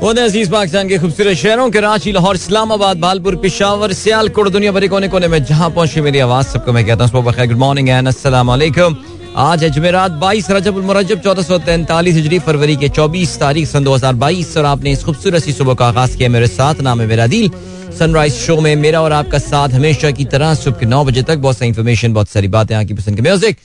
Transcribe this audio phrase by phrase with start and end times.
[0.00, 5.28] अज़ीज़ पाकिस्तान के खूबसूरत शहरों कराची लाहौर, इस्लामाबाद बालपुर पिशावर, सियालकोट, दुनिया भरी कोने कोने
[5.28, 9.68] में जहाँ पहुँची मेरी आवाज़, सबको मैं कहता हूँ गुड मॉर्निंग एंड अस्सलाम आज है
[9.70, 14.14] जुमेरात बाईस रजब मुरजब, चौदह सौ तैंतालीस हिजरी, फरवरी के चौबीस तारीख, सन दो हज़ार
[14.14, 17.26] बाईस, और आपने इस खूबसूरत सी सुबह का आगाज़ किया मेरे साथ, नाम है मेरा
[17.26, 17.50] दिल।
[17.98, 21.38] सनराइज शो में मेरा और आपका साथ हमेशा की तरह, सुबह के नौ बजे तक
[21.38, 23.56] बहुत सारी इन्फॉर्मेशन बहुत सारी बातें आपकी पसंद के म्यूज़िक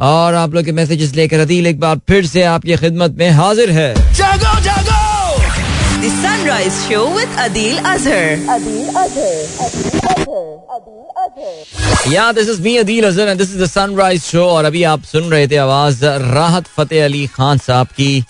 [0.00, 3.70] और आप लोग के मैसेजेस लेकर अदील, एक बार फिर से आपकी खिदमत में हाजिर
[3.70, 4.97] है। जागो जागो
[6.00, 8.38] The Sunrise Show with Adil Azhar.
[8.54, 9.34] Adil Azhar.
[10.76, 12.12] Adil Azhar.
[12.12, 15.02] Yeah, this is me Adil Azhar and this is the Sunrise Show और अभी आप
[15.04, 18.24] सुन रहे थे आवाज़ राहत फतेह अली खान साहब की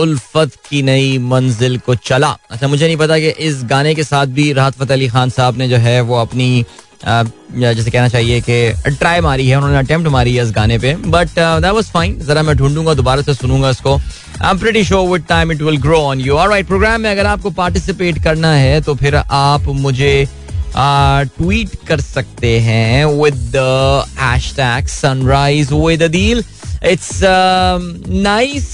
[0.00, 4.26] उल्फत की नई मंजिल को चला अच्छा मुझे नहीं पता कि इस गाने के साथ
[4.38, 6.64] भी राहत फतेह अली खान साहब ने जो है वो अपनी
[7.04, 11.28] जैसे कहना चाहिए कि ट्राई मारी है, उन्होंने अटेम्प्ट मारी है इस गाने पे बट
[11.28, 15.24] दैट वाज फाइन जरा मैं ढूंढूँगा, दोबारा से सुनूँगा इसको। I am pretty sure with
[15.28, 18.94] time it will grow on you alright programme में अगर आपको पार्टिसिपेट करना है तो
[18.94, 20.26] फिर आप मुझे
[20.76, 28.66] ट्वीट कर सकते हैं with the hashtag sunrise with it's nice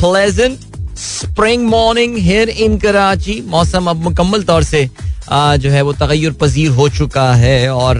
[0.00, 0.58] pleasant
[0.96, 3.40] spring morning here in Karachi.
[3.48, 4.88] मौसम अब मुकम्मल तौर से
[5.32, 7.98] जो है वो तगैर पजीर हो चुका है और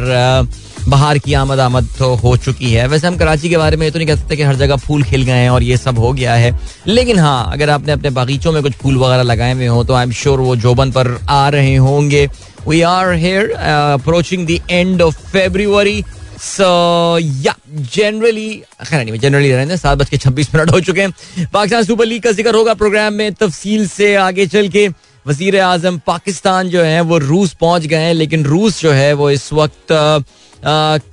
[0.89, 3.99] बाहर की आमद आमद तो हो चुकी है। वैसे हम कराची के बारे में तो
[3.99, 6.35] नहीं कह सकते कि हर जगह फूल खिल गए हैं और ये सब हो गया
[6.35, 9.95] है। लेकिन हाँ अगर आपने अपने बागीचों में कुछ फूल वगैरह लगाए हुए हो तो
[9.95, 12.27] आई एम श्योर वो जोबन पर आ रहे होंगे।
[12.69, 16.05] We are here approaching the end of February
[16.45, 17.55] so yeah
[17.95, 18.51] generally
[18.83, 22.23] खैर नहीं जनरली रहने सात बज के छब्बीस मिनट हो चुके हैं। पाकिस्तान सुपर लीग
[22.23, 24.89] का ज़िक्र होगा प्रोग्राम में, तफसील से आगे चल के।
[25.27, 29.31] वज़ीर आज़म पाकिस्तान जो है, वो रूस पहुँच गए हैं, लेकिन रूस जो है, वो
[29.31, 29.93] इस वक्त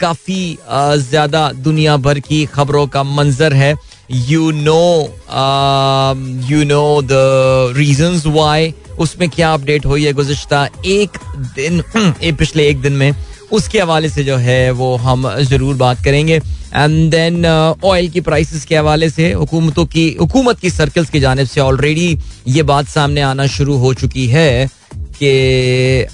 [0.02, 0.58] काफ़ी
[1.00, 3.74] ज़्यादा दुनिया भर की खबरों का मंजर है।
[4.12, 4.84] You know
[6.50, 11.18] you know the reason why उसमें क्या अपडेट हुई है गुजश्ता एक
[11.56, 11.82] दिन
[12.38, 13.12] पिछले एक दिन में?
[13.52, 18.66] उसके हवाले से जो है वो हम ज़रूर बात करेंगे। एंड देन ऑयल की प्राइसेस
[18.66, 22.18] के हवाले से हुकूमतों की हुकूमत की सर्कल्स की जानब से ऑलरेडी
[22.48, 26.06] ये बात सामने आना शुरू हो चुकी है कि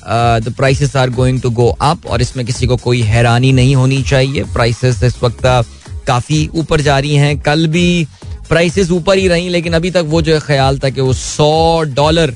[0.43, 4.01] the prices are going to go up और इसमें किसी को कोई हैरानी नहीं होनी
[4.03, 5.63] चाहिए। प्राइसेस इस वक्त uh,
[6.07, 8.07] काफ़ी ऊपर जा रही हैं। कल भी
[8.49, 12.33] प्राइसेस ऊपर ही रहीं लेकिन अभी तक वो जो ख्याल था कि वो सौ डॉलर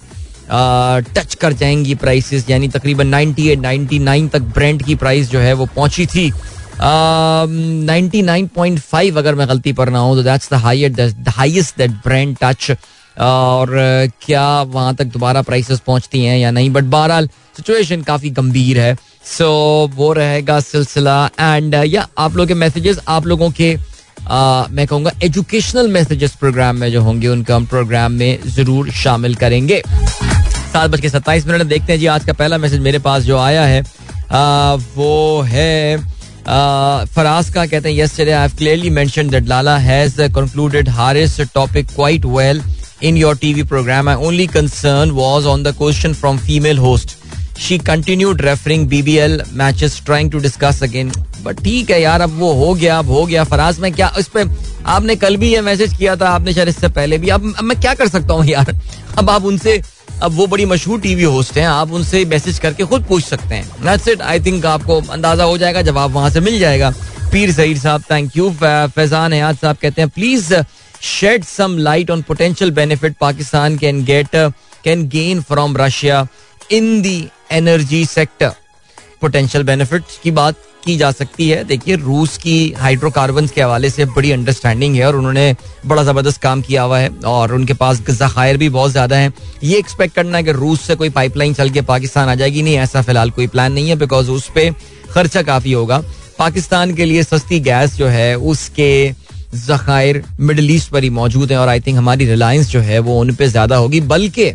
[0.51, 5.65] टच कर जाएँगी प्राइसेस यानी तकरीबन 98 99 तक ब्रांड की प्राइस जो है वो
[5.75, 6.31] पहुँची थी।
[6.81, 11.91] नाइन्टी नाइन पॉइंट फाइव अगर मैं गलती पर ना हूँ तो that's the highest that
[12.05, 12.71] brand touch
[13.17, 13.69] और
[14.21, 16.69] क्या वहाँ तक दोबारा प्राइसेस पहुँचती हैं या नहीं?
[16.69, 19.43] बट बहरहाल सिचुएशन काफ़ी गंभीर है। सो
[19.85, 23.75] so, वो रहेगा सिलसिला। एंड या आप लोगों के मैसेजेस आप लोगों के
[24.21, 29.81] मैं कहूँगा एजुकेशनल मैसेजेस प्रोग्राम में जो होंगे उनका हम प्रोग्राम में ज़रूर शामिल करेंगे।
[30.73, 33.37] सात बज के सत्ताईस मिनट। देखते हैं जी आज का पहला मैसेज मेरे पास जो
[33.37, 33.81] आया है
[34.31, 35.97] आ, वो है
[37.15, 41.87] फराज का कहते हैं yes I have clearly mention that Lala has concluded Haris topic
[41.95, 42.61] quite well
[43.03, 47.17] in your TV programme I only concern was on the question from female host
[47.61, 51.11] she continued referring BBL matches trying to discuss again
[51.43, 54.27] but ठीक है यार अब वो हो गया अब हो गया। फराज में क्या इस
[54.27, 54.43] पे
[54.87, 57.79] आपने कल भी ये मैसेज किया था आपने शायद इससे पहले भी। अब, अब मैं
[57.81, 58.75] क्या कर सकता हूँ यार?
[59.17, 59.81] अब आप उनसे
[60.23, 63.83] अब वो बड़ी मशहूर टीवी होस्ट हैं आप उनसे मैसेज करके खुद पूछ सकते हैं।
[63.83, 66.93] दैट्स इट आई थिंक आपको अंदाज़ा हो जाएगा जवाब वहाँ से मिल जाएगा।
[67.31, 70.53] पीर सईद साहब थैंक यू फैजान हयात साहब कहते हैं please
[71.01, 74.35] shed some light on potential benefit Pakistan can get
[74.83, 76.27] can gain from Russia
[76.71, 78.51] in the energy sector
[79.21, 84.05] potential benefit की बात की जा सकती है। देखिए, रूस की हाइड्रोकार्बन के हवाले से
[84.07, 85.55] बड़ी अंडरस्टैंडिंग है और उन्होंने
[85.85, 89.31] बड़ा ज़बरदस्त काम किया हुआ है और उनके पास जखायर भी बहुत ज़्यादा है।
[89.63, 92.77] ये एक्सपेक्ट करना है कि रूस से कोई पाइपलाइन चल के पाकिस्तान आ जाएगी। नहीं,
[92.77, 94.73] ऐसा फ़िलहाल कोई प्लान नहीं है बिकॉज़ उस पर
[95.11, 96.03] खर्चा काफ़ी होगा।
[96.39, 99.11] पाकिस्तान के लिए सस्ती गैस जो है, उसके
[99.57, 103.19] जखायर मिडल ईस्ट पर ही मौजूद है और आई थिंक हमारी रिलायंस जो है, वो
[103.19, 104.51] उन पर ज़्यादा होगी। बल्कि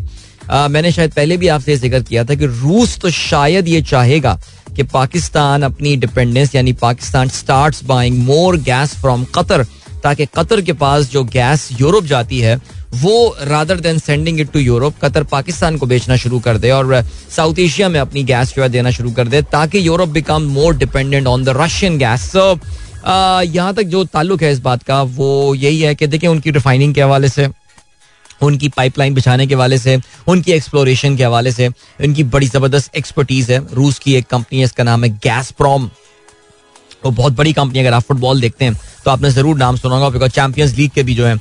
[0.50, 4.38] मैंने शायद पहले भी आपसे ज़िक्र किया था कि रूस तो शायद ये चाहेगा
[4.76, 9.64] कि पाकिस्तान अपनी डिपेंडेंस यानी Pakistan start buying more gas from Qatar
[10.02, 12.56] ताकि कतर के पास जो गैस यूरोप जाती है,
[12.94, 17.02] वो rather than sending it to Europe Qatar Pakistan को बेचना शुरू कर दे और
[17.37, 20.76] साउथ एशिया में अपनी गैस जो है देना शुरू कर दे, ताकि Europe become more
[20.76, 25.81] dependent on the Russian gas यहाँ तक जो ताल्लुक है इस बात का, वो यही
[25.81, 27.49] है कि देखिए उनकी रिफाइनिंग के हवाले से
[28.41, 29.99] उनकी पाइपलाइन बिछाने के हवाले से,
[30.29, 31.69] उनकी एक्सप्लोरेशन के हवाले से,
[32.00, 35.91] उनकी बड़ी ज़बरदस्त एक्सपर्टीज है। रूस की एक कंपनी है, इसका नाम है गैस प्रॉम
[37.05, 38.75] वो बहुत बड़ी कंपनी अगर आप फुटबॉल देखते हैं
[39.05, 41.35] तो आपने ज़रूर नाम सुना होगा। बिकॉज़ चैंपियंस लीग के भी जो है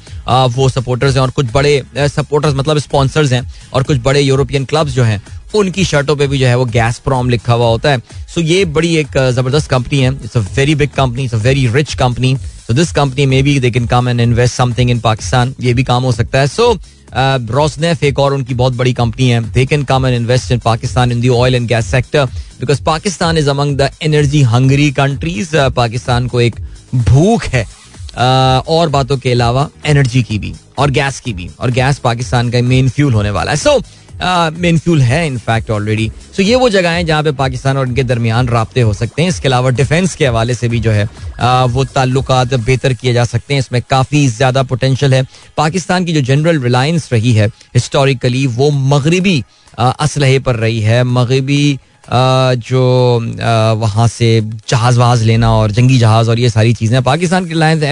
[0.49, 3.41] वो सपोर्टर्स हैं और कुछ बड़े सपोर्टर्स मतलब स्पॉन्सर्स हैं
[3.73, 5.21] और कुछ बड़े यूरोपियन क्लब्स जो हैं,
[5.55, 7.99] उनकी शर्टों पे भी जो है वो गैस प्रॉम लिखा हुआ होता है।
[8.33, 11.67] सो ये बड़ी एक ज़बरदस्त कंपनी है। It's a very big company it's a very
[11.73, 12.35] rich company
[12.67, 16.03] so this company maybe they can come and invest something in Pakistan ये भी काम
[16.03, 16.47] हो सकता है.
[16.47, 16.77] सो
[17.51, 19.41] रोसनेफ एक और उनकी बहुत बड़ी कंपनी है.
[19.53, 22.25] They can come and invest in Pakistan in the oil and gas sector
[22.59, 26.55] because Pakistan is among the energy hungry countries Pakistan को एक
[26.95, 27.65] भूख है.
[28.17, 32.61] और बातों के अलावा एनर्जी की भी और गैस की भी और गैस पाकिस्तान का
[32.63, 33.57] मेन फ्यूल होने वाला है.
[33.57, 33.83] सो मेन
[34.21, 38.47] फ्यूल है इनफैक्ट ऑलरेडी सो ये वो जगह हैं जहाँ पे पाकिस्तान और इनके दरमियान
[38.47, 41.07] रबते हो सकते हैं। इसके अलावा डिफेंस के हवाले से भी जो है
[41.39, 45.23] आ, वो ताल्लुक बेहतर किए जा सकते हैं। इसमें काफ़ी ज़्यादा पोटेंशल है।
[45.57, 49.43] पाकिस्तान की जो जनरल रिलायंस रही है हिस्टोरिकली वो मगरबी
[49.77, 52.83] असलहे पर रही है। मगरबी जो
[53.77, 54.29] वहाँ से
[54.69, 57.83] जहाज़ वहाज लेना और जंगी जहाज़ और ये सारी चीज़ें पाकिस्तान की रिलायंस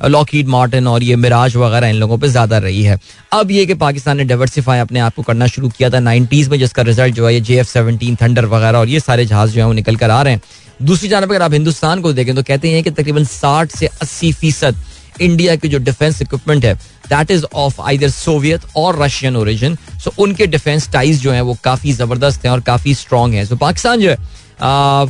[0.00, 2.98] लॉकीड मार्टिन और ये मिराज वगैरह इन लोगों पे ज़्यादा रही है।
[3.32, 6.58] अब ये कि पाकिस्तान ने डाइवर्सिफाई अपने आप को करना शुरू किया था नाइन्टीज़ में,
[6.58, 9.60] जिसका रिज़ल्ट जो है ये जे एफ़ सेवनटीन थंडर वगैरह और ये सारे जहाज़ जो
[9.60, 10.40] है वो निकल कर आ रहे हैं।
[10.82, 14.32] दूसरी जानब अगर आप हिंदुस्तान को देखें तो कहते हैं कि तकरीबन साठ से अस्सी
[14.34, 14.76] फ़ीसद
[15.20, 16.74] इंडिया की जो डिफेंस इक्विपमेंट है
[17.08, 21.56] that is of either Soviet और रशियन ओरिजिन सो उनके डिफेंस टाइज जो है वो
[21.64, 24.16] काफ़ी ज़बरदस्त हैं और काफ़ी स्ट्रॉन्ग है। सो पाकिस्तान जो है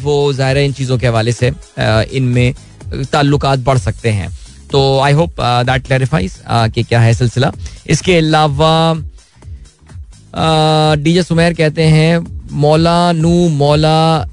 [0.02, 1.52] वो ज़ाहिर इन चीज़ों के हवाले से
[2.16, 2.54] इनमें
[3.12, 4.36] ताल्लुक बढ़ सकते हैं।
[4.70, 7.52] तो आई होप दैट क्लैरिफाइज कि क्या है सिलसिला।
[7.86, 8.94] इसके अलावा
[10.96, 12.18] डीजे सुमेर कहते हैं,
[12.52, 14.26] मौला नू मौला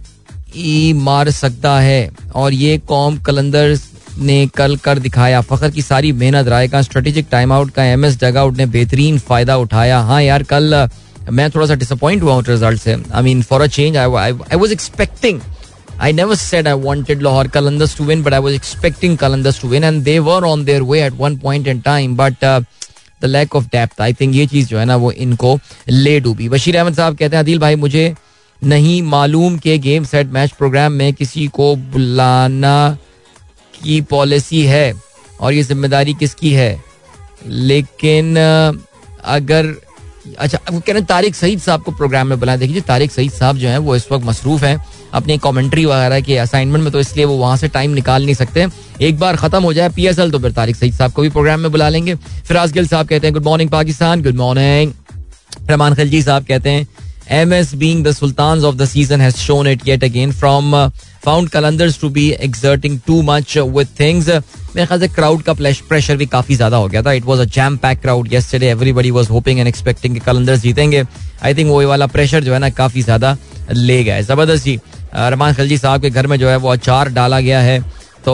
[0.58, 3.78] ई मार सकता है, और ये कौम कलंदर
[4.18, 8.06] ने कल कर दिखाया। फखर की सारी मेहनत, राय का स्ट्रेटेजिक टाइम आउट का एम
[8.06, 10.88] एस डगआउट ने बेहतरीन फ़ायदा उठाया। हाँ यार, कल,
[11.32, 14.72] मैं थोड़ा सा डिसअपॉइंट हुआ हूँ रिज़ल्ट से। I mean for a change I was
[14.72, 15.40] expecting
[16.00, 19.68] I never said I wanted Lahore Qalandars to win, but I was expecting Qalandars to
[19.68, 22.16] win, and they were on their way at one point in time.
[22.16, 22.62] But uh,
[23.22, 25.58] the lack of depth, I think ये चीज़ जो है ना वो इनको
[25.90, 28.14] ले डूबी। बशीर अहमद साहब कहते हैं अदिल भाई मुझे
[28.62, 32.98] नहीं मालूम के गेम सेट मैच प्रोग्राम में किसी को बुलाना
[33.84, 34.94] की पॉलिसी है
[35.40, 36.84] और ये ज़िम्मेदारी किसकी है?
[37.48, 39.76] लेकिन अगर
[40.40, 43.32] अच्छा वो कह रहे हैं तारिक सईद साहब को प्रोग्राम में बुलाया देखिए तारिक सईद
[43.32, 44.78] साहब जो है वो इस वक्त मसरूफ हैं।
[45.16, 48.66] अपनी कॉमेंट्री वगैरह के असाइनमेंट में तो इसलिए वो वहाँ से टाइम निकाल नहीं सकते।
[49.02, 51.72] एक बार खत्म हो जाए पीएसएल तो फिर तारिक सईद साहब को भी प्रोग्राम में
[51.72, 54.94] बुला लेंगे। फिराज गिल साहब कहते हैं good morning Pakistan good morning
[55.70, 56.88] Rahman Khalji साहब कहते हैं
[57.32, 60.76] M S being the sultan of the season has shown it yet again from
[61.24, 66.18] found Qalandars to be exerting too much with things मेरे ख्याल से क्राउड का pressure
[66.18, 69.30] भी काफ़ी ज़्यादा हो गया था। It was a jam packed crowd yesterday everybody was
[69.30, 71.04] hoping and expecting Qalandars जीतेंगे।
[71.44, 73.38] आई थिंक वो वाला प्रेशर जो है ना, काफ़ी ज़्यादा
[73.72, 74.80] ले है। ज़बरदस्त। जी
[75.16, 77.80] रमान खलजी साहब के घर में जो है वो अचार डाला गया है।
[78.26, 78.34] तो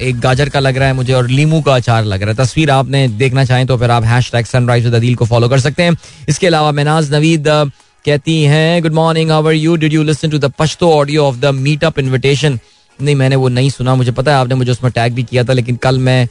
[0.00, 2.70] एक गाजर का लग रहा है मुझे और लीमू का अचार लग रहा है। तस्वीर
[2.70, 5.96] आपने देखना चाहें तो फिर आप हैश टैग सनराइज अदील को फॉलो कर सकते हैं।
[6.28, 7.44] इसके अलावा मेनाज नवीद
[8.04, 11.54] कहती हैं good morning our you did you listen to the Pashto audio of the
[11.56, 12.58] meetup invitation
[12.98, 15.52] नहीं, मैंने वो नहीं सुना। मुझे पता है आपने मुझे उसमें टैग भी किया था,
[15.52, 16.26] लेकिन कल मैं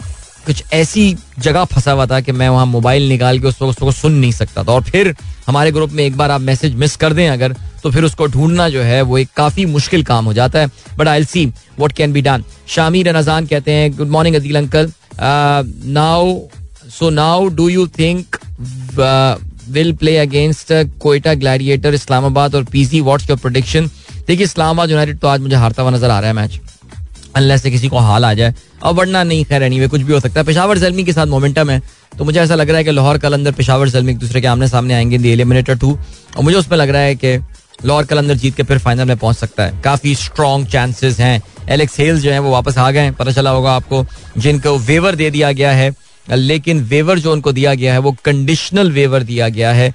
[0.45, 4.13] कुछ ऐसी जगह फंसा हुआ था कि मैं वहाँ मोबाइल निकाल के उसको उसको सुन
[4.13, 5.15] नहीं सकता था। और फिर
[5.47, 8.67] हमारे ग्रुप में एक बार आप मैसेज मिस कर दें अगर तो फिर उसको ढूंढना
[8.69, 11.45] जो है वो एक काफ़ी मुश्किल काम हो जाता है। But I see
[11.79, 14.91] what can be done Shamir Najan कहते हैं good morning Adeel uncle.
[15.19, 16.37] Now
[16.91, 18.37] so now do you think
[19.69, 23.89] will play against Quetta gladiator Islamabad और पीसी वॉट्स योर प्रोडिक्शन
[24.27, 26.59] देखिए, इस्लामाबाद यूनाइटेड तो आज मुझे हारता हुआ नज़र आ रहा है मैच।
[27.35, 28.53] अनलेस से किसी को हाल आ जाए।
[28.83, 31.69] और वरना नहीं, खैर एनी कुछ भी हो सकता है। पेशावर जलमी के साथ मोमेंटम
[31.69, 31.81] है।
[32.17, 34.47] तो मुझे ऐसा लग रहा है कि लाहौर कल अंदर पेशावर जलमी एक दूसरे के
[34.47, 35.91] आमने सामने आएँगे दी एलिमिनेटर टू
[36.37, 37.37] और मुझे उसमें लग रहा है कि
[37.85, 41.99] लाहौर कलंदर जीत के फिर फाइनल में पहुँच सकता है। काफ़ी स्ट्रॉन्ग चांसेस हैं। एलेक्स
[41.99, 44.05] हेल्स जो है वो वापस आ गए पता चला होगा आपको
[44.37, 45.93] जिनको वेवर दे दिया गया है।
[46.29, 49.93] लेकिन वेवर जो उनको दिया गया है वो कंडीशनल वेवर दिया गया है। आ,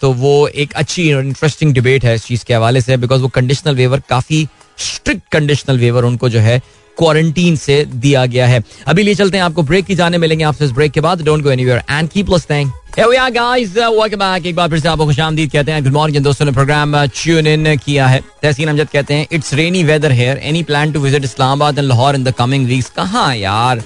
[0.00, 3.74] तो वो एक अच्छी इंटरेस्टिंग डिबेट है इस चीज़ के हवाले से बिकॉज़ वो कंडीशनल
[3.74, 4.46] वेवर काफ़ी
[4.78, 6.60] स्ट्रिक्ट कंडीशनल वेवर उनको जो है
[6.98, 10.64] क्वारंटीन से दिया गया है। अभी लिए चलते हैं, आपको ब्रेक की जाने मिलेंगे आपसे
[10.64, 14.46] इस ब्रेक के बाद। Don't go anywhere and keep listening uh.
[14.46, 18.06] एक बार फिर से आपको खुशामदीद कहते हैं। गुड मॉर्निंग दोस्तों, ने प्रोग्राम इन किया
[18.06, 21.88] है। तहसीन अमजद कहते हैं it's rainy weather here any plan to visit Islamabad and
[21.88, 23.82] Lahore in the coming weeks कहाँ यार?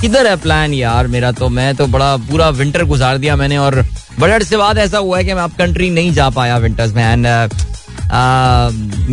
[0.00, 1.48] किधर है प्लान यार मेरा तो?
[1.48, 3.84] मैं तो बड़ा पूरा विंटर गुजार दिया मैंने और
[4.18, 7.02] बड़े अर्से बाद ऐसा हुआ है कि मैं अब कंट्री नहीं जा पाया विंटर्स में।
[7.04, 7.26] एंड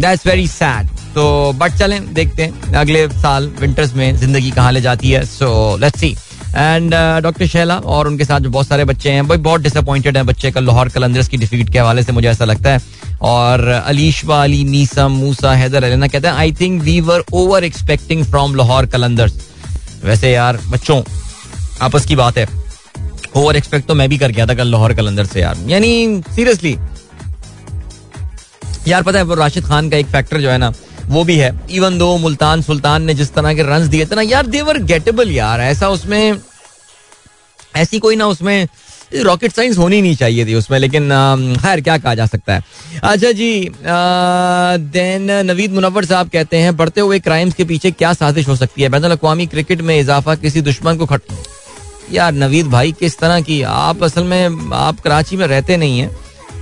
[0.02, 4.82] दैट्स वेरी सैड तो बट चलें, देखते हैं। अगले साल विंटर्स में ज़िंदगी कहाँ ले
[4.82, 6.16] जाती है। So let's see
[6.56, 6.94] and
[7.24, 10.52] doctor Shaila और उनके साथ जो बहुत सारे बच्चे हैं, भाई बहुत डिसअपॉइंटेड हैं बच्चे
[10.52, 12.82] कल लाहौर कलंदर्स की डिफीट के हवाले से, मुझे ऐसा लगता है।
[13.24, 18.24] और अलीशवा, अली मीसम मूसा, हैदर अलीना कहते हैं I think we were over expecting
[18.26, 19.34] from Lahore Qalandars.
[20.04, 21.02] वैसे यार, बच्चों,
[21.82, 22.48] आपस की बात है।
[23.36, 26.78] ओवर एक्सपेक्ट तो मैं भी कर गया था कल लाहौर कलंदर से यार। यानी सीरियसली
[28.88, 30.74] यार पता है, वो राशिद खान का एक फैक्टर जो है ना
[31.08, 34.22] वो भी है। इवन दो मुल्तान सुल्तान ने जिस तरह के रन दिए थे ना,
[34.24, 36.38] यार देवर गेटेबल यार। ऐसा उसमें,
[37.76, 38.68] ऐसी कोई ना उसमें
[39.16, 41.10] रॉकेट साइंस होनी नहीं चाहिए थी उसमें, लेकिन
[41.62, 42.64] खैर, क्या कहा जा सकता है।
[43.04, 48.48] अच्छा जी देन नवीद मुनवर साहब कहते हैं, बढ़ते हुए क्राइम्स के पीछे क्या साजिश
[48.48, 48.90] हो सकती है?
[48.90, 51.22] बैन अवी क्रिकेट में इजाफा किसी दुश्मन को खट
[52.12, 56.10] यार, नवीद भाई, किस तरह की, आप असल में, आप कराची में रहते नहीं हैं।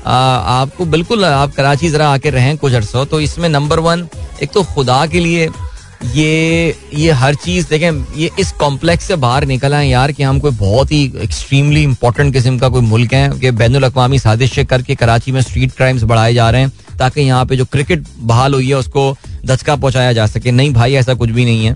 [0.06, 4.08] आपको बिल्कुल, आप कराची जरा आके रहें कुछ अर्सो तो इसमें नंबर वन
[4.44, 5.50] एक तो खुदा के लिए
[6.06, 10.40] ये ये हर चीज़ देखें, ये इस कॉम्प्लेक्स से बाहर निकल आए यार कि हम
[10.40, 14.96] कोई बहुत ही एक्सट्रीमली इंपॉर्टेंट किस्म का कोई मुल्क है, कि बैन अवी साजिश करके
[14.96, 18.70] कराची में स्ट्रीट क्राइम्स बढ़ाए जा रहे हैं, ताकि यहाँ पे जो क्रिकेट बहाल हुई
[18.70, 21.76] है उसको दचका पहुँचाया जा सके। नहीं भाई, ऐसा कुछ भी नहीं है।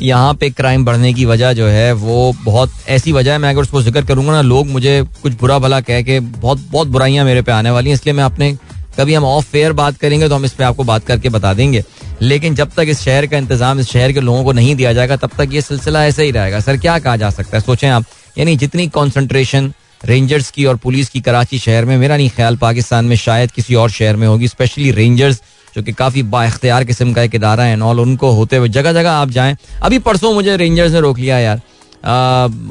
[0.00, 3.60] यहाँ पे क्राइम बढ़ने की वजह जो है, वो बहुत ऐसी वजह है। मैं अगर
[3.60, 7.42] उसको ज़िक्र करूँगा ना, लोग मुझे कुछ बुरा भला कह के बहुत बहुत बुराइयाँ मेरे
[7.42, 8.52] पे आने वाली हैं। इसलिए मैं अपने,
[8.98, 11.82] कभी हम ऑफ़ फेयर बात करेंगे तो हम इस पर आपको बात करके बता देंगे।
[12.22, 15.16] लेकिन जब तक इस शहर का इंतज़ाम, इस शहर के लोगों को नहीं दिया जाएगा,
[15.16, 17.62] तब तक ये सिलसिला ऐसे ही रहेगा। सर, क्या कहा जा सकता है?
[17.62, 18.04] सोचें आप।
[18.38, 19.72] यानी जितनी कॉन्सेंट्रेशन
[20.04, 23.74] रेंजर्स की और पुलिस की कराची शहर में, मेरा नहीं ख्याल पाकिस्तान में शायद किसी
[23.74, 25.40] और शहर में होगी स्पेशली रेंजर्स
[25.76, 29.10] जो कि काफ़ी बाख्तियार किस्म का एक इदारा है, नॉल उनको होते हुए जगह जगह
[29.12, 31.60] आप जाएँ। अभी परसों मुझे रेंजर्स ने रोक लिया यार।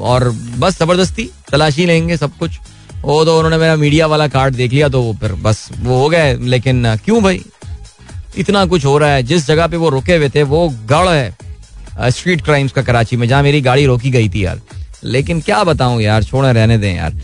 [0.02, 0.28] और
[0.58, 2.58] बस ज़बरदस्ती तलाशी लेंगे सब कुछ।
[3.02, 6.34] वो तो उन्होंने मेरा मीडिया वाला कार्ड देख लिया तो फिर बस वो हो गए,
[6.36, 7.40] लेकिन क्यों भाई?
[8.38, 12.10] इतना कुछ हो रहा है। जिस जगह पे वो रुके हुए थे, वो गढ़ है
[12.10, 14.60] स्ट्रीट क्राइम्स का कराची में, जहाँ मेरी गाड़ी रोकी गई थी यार।
[15.04, 17.14] लेकिन क्या बताऊँ यार, छोड़े, रहने दें यार।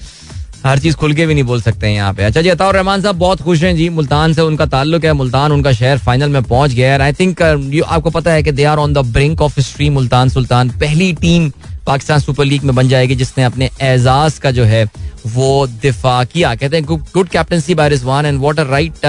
[0.64, 3.02] हर चीज़ खुल के भी नहीं बोल सकते हैं यहाँ पे। अच्छा जी अताउर रहमान
[3.02, 6.42] साहब बहुत खुश हैं जी मुल्तान से उनका ताल्लुक है मुल्तान उनका शहर फाइनल में
[6.42, 9.42] पहुँच गया है। आई थिंक uh, आपको पता है कि they are on the brink
[9.42, 10.70] of history Multan Sultan.
[10.80, 11.50] पहली टीम
[11.86, 14.84] पाकिस्तान सुपर लीग में बन जाएगी जिसने अपने एजाज का जो है
[15.26, 19.06] वो दिफा किया। कहते हैं good captaincy by Rizwan and what a right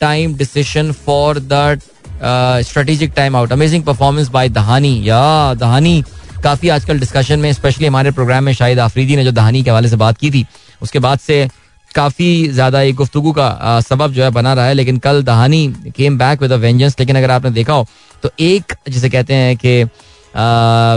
[0.00, 1.80] time decision for the
[2.66, 6.02] strategic time out amazing performance by Dahani या दहानी
[6.42, 9.88] काफ़ी आजकल डिस्कशन में स्पेशली हमारे प्रोग्राम में शाहिद आफरीदी ने जो दहानी के हवाले
[9.88, 10.44] से बात की थी
[10.82, 11.48] उसके बाद से
[11.90, 15.66] काफ़ी ज़्यादा एक गुफ्तु का सबब जो है बना रहा है लेकिन कल Dahani
[15.96, 17.86] came back with vengeance लेकिन अगर आपने देखा हो
[18.22, 19.82] तो एक जिसे कहते हैं कि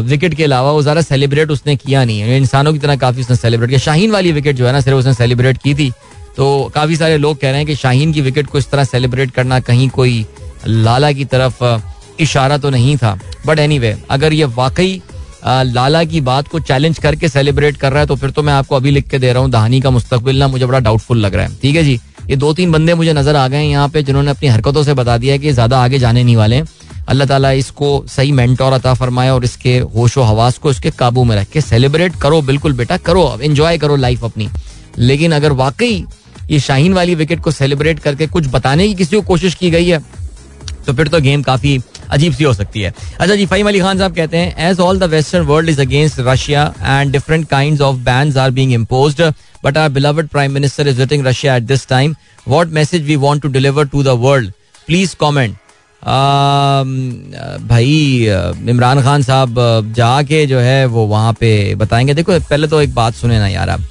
[0.07, 3.35] विकेट के अलावा वो ज़्यादा सेलिब्रेट उसने किया नहीं है। इंसानों की तरह काफ़ी उसने
[3.35, 5.89] सेलिब्रेट किया। शाहीन वाली विकेट जो है ना सिर्फ़ उसने सेलिब्रेट की थी।
[6.37, 9.31] तो काफ़ी सारे लोग कह रहे हैं कि शाहीन की विकेट को इस तरह सेलिब्रेट
[9.31, 10.25] करना कहीं कोई
[10.67, 11.63] लाला की तरफ़
[12.21, 15.01] इशारा तो नहीं था। बट एनी anyway, अगर ये वाकई
[15.43, 18.75] लाला की बात को चैलेंज करके सेलिब्रेट कर रहा है तो फिर तो मैं आपको
[18.75, 21.45] अभी लिख के दे रहा हूँ, दहानी का मुस्तकबिल ना मुझे बड़ा डाउटफुल लग रहा
[21.45, 21.99] है। ठीक है जी?
[22.29, 24.93] ये दो तीन बंदे मुझे नज़र आ गए हैं यहाँ पे, जिन्होंने अपनी हरकतों से
[24.93, 26.61] बता दिया कि ज़्यादा आगे जाने नहीं वाले
[27.09, 31.35] अल्लाह ताला इसको सही मेंटोर अता फरमाए और इसके होशो हवास को इसके काबू में
[31.35, 34.49] रख। के सेलिब्रेट करो, बिल्कुल बेटा, करो एंजॉय करो लाइफ अपनी।
[34.99, 36.05] लेकिन अगर वाकई
[36.49, 39.87] ये शाहीन वाली विकेट को सेलिब्रेट करके कुछ बताने की किसी को कोशिश की गई
[39.87, 39.99] है
[40.87, 43.97] तो फिर तो गेम काफ़ी अजीब सी हो सकती है। अच्छा जी फहीम अली खान
[43.97, 47.97] साहब कहते हैं as all the western world is against Russia and different kind of
[48.05, 49.21] ban are being impose
[49.63, 52.15] but are beloved prime minister is visiting Russia at this time
[52.47, 54.51] what message we want to deliver to the world
[54.87, 55.55] please comment
[57.69, 58.27] भाई,
[58.69, 59.55] इमरान खान साहब,
[59.95, 63.69] जाके जो है वो वहाँ पे बताएँगे। देखो, पहले तो एक बात सुने ना यार
[63.69, 63.81] आप।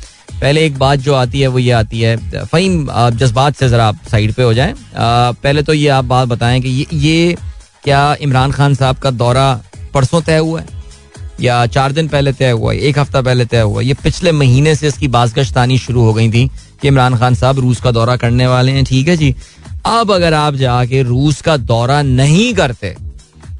[0.41, 2.87] पहले एक बात जो आती है वो ये आती है। फहीम
[3.19, 6.69] जज्बात से ज़रा आप साइड पे हो जाएँ। पहले तो ये आप बात बताएँ कि
[6.69, 7.37] ये, ये
[7.85, 9.53] क्या इमरान खान साहब का दौरा
[9.95, 10.67] परसों तय हुआ है?
[11.41, 12.79] या चार दिन पहले तय हुआ है?
[12.79, 13.87] एक हफ़्ता पहले तय हुआ है?
[13.89, 16.47] ये पिछले महीने से इसकी बाजगश्त आनी शुरू हो गई थी
[16.83, 19.35] कि इमरान खान साहब रूस का दौरा करने वाले हैं ठीक है जी?
[19.87, 22.97] अब अगर आप जाके रूस का दौरा नहीं करते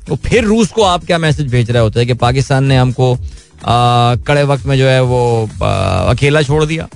[0.09, 3.17] तो फिर रूस को आप क्या मैसेज भेज रहे होते हैं कि पाकिस्तान ने हमको
[3.67, 6.89] कड़े वक्त में जो है वो अकेला छोड़ दिया।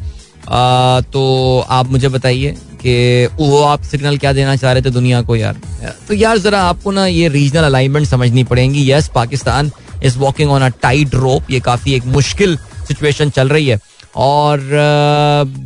[1.02, 5.36] तो आप मुझे बताइए कि वो आप सिग्नल क्या देना चाह रहे थे दुनिया को
[5.36, 5.60] यार?
[6.08, 9.70] तो यार जरा आपको ना ये रीजनल अलाइनमेंट समझनी पड़ेगी। Yes Pakistan
[10.04, 12.56] is walking on a tight rope ये काफ़ी एक मुश्किल
[12.88, 13.78] सिचुएशन चल रही है।
[14.16, 14.60] और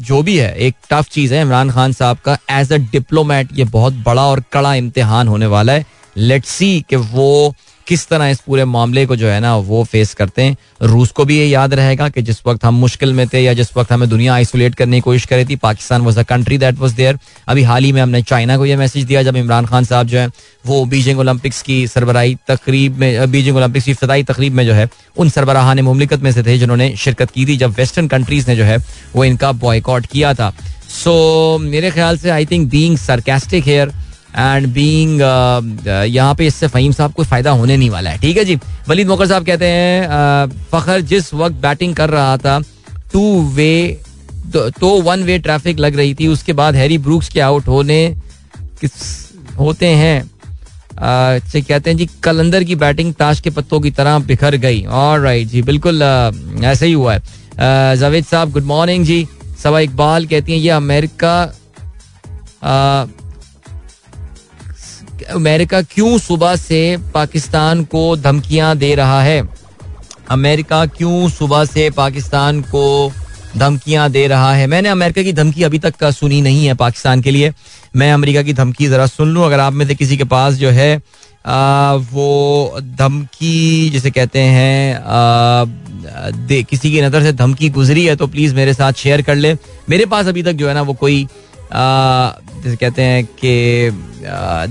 [0.00, 3.64] जो भी है, एक टफ चीज़ है इमरान खान साहब का। एज अ डिप्लोमेट ये
[3.66, 5.86] बहुत बड़ा और कड़ा इम्तिहान होने वाला है।
[6.16, 7.54] लेट्स सी कि वो
[7.88, 11.24] किस तरह इस पूरे मामले को जो है ना, वो फेस करते हैं। रूस को
[11.24, 14.08] भी ये याद रहेगा कि जिस वक्त हम मुश्किल में थे या जिस वक्त हमें
[14.08, 17.18] दुनिया आइसोलेट करने की कोशिश करी थी, Pakistan was a country that was there
[17.48, 20.18] अभी हाल ही में हमने चाइना को यह मैसेज दिया जब इमरान खान साहब जो
[20.18, 20.28] है,
[20.66, 24.88] वो बीजिंग ओलंपिक्स की सरबराही तकरीब में बीजिंग ओलंपिक्स की इफ्ताई तकरीब में जो है,
[25.16, 28.64] उन सरबराहान ममलिकत में से थे जिन्होंने शिरकत की थी जब वेस्टर्न कंट्रीज़ ने जो
[28.64, 28.76] है,
[29.16, 30.52] वो इनका बॉयकॉट किया था।
[30.88, 33.92] सो मेरे ख्याल से I think being sarcastic here
[34.38, 35.20] and being
[36.06, 38.58] यहाँ पे इससे फहीम साहब को फ़ायदा होने नहीं वाला है। ठीक है जी?
[38.88, 42.58] वलीद मोकर साहब कहते हैं फखर जिस वक्त बैटिंग कर रहा था
[43.12, 44.00] टू वे
[44.80, 48.14] तो वन वे ट्रैफ़िक लग रही थी। उसके बाद हैरी ब्रूक्स के आउट होने
[48.80, 48.92] किस,
[49.58, 50.30] होते हैं।
[51.42, 55.20] से कहते हैं जी, कलंदर की बैटिंग ताश के पत्तों की तरह बिखर गई। और
[55.20, 59.26] राइट जी, बिल्कुल ऐसा ही हुआ है। जावेद साहब गुड मॉर्निंग जी।
[59.62, 61.34] सवा इकबाल कहती हैं, ये अमेरिका
[65.24, 69.42] अमेरिका क्यों सुबह से पाकिस्तान को धमकियाँ दे रहा है?
[70.30, 73.12] अमेरिका क्यों सुबह से पाकिस्तान को
[73.56, 74.66] धमकियाँ दे रहा है?
[74.66, 77.52] मैंने अमेरिका की धमकी अभी तक का सुनी नहीं है पाकिस्तान के लिए।
[77.96, 80.70] मैं अमेरिका की धमकी जरा सुन लूँ। अगर आप में से किसी के पास जो
[80.70, 81.00] है
[81.46, 85.02] आ, वो धमकी जिसे कहते हैं
[86.64, 89.54] किसी की नज़र से धमकी गुजरी है तो प्लीज़ मेरे साथ शेयर कर ले।
[89.90, 91.26] मेरे पास अभी तक जो है ना वो कोई
[91.72, 93.90] जैसे कहते हैं कि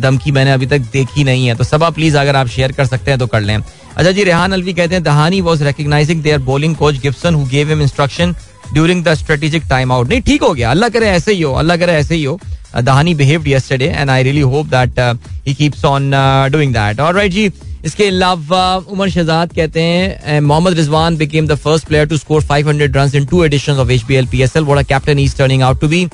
[0.01, 3.11] धमकी मैंने अभी तक देखी नहीं है। तो सबा प्लीज़ अगर आप शेयर कर सकते
[3.11, 6.75] हैं तो कर लें। अच्छा जी, रेहान अलवी कहते हैं, Dahani was recognising their bowling
[6.75, 8.35] coach Gibson who gave him instruction
[8.73, 11.77] during the strategic time out नहीं, ठीक हो गया। अल्लाह करे ऐसे ही हो, अल्लाह
[11.77, 12.39] करे ऐसे ही हो।
[12.77, 14.99] Dahani behaved yesterday and I really hope that
[15.47, 16.11] he keeps on
[16.51, 17.49] doing that alright जी,
[17.85, 22.95] इसके अलावा उमर शहजाद कहते हैं Mohammad Rizwan became the first player to score 500
[22.95, 26.07] runs in two editions of HPL PSL what a captain is turning out to be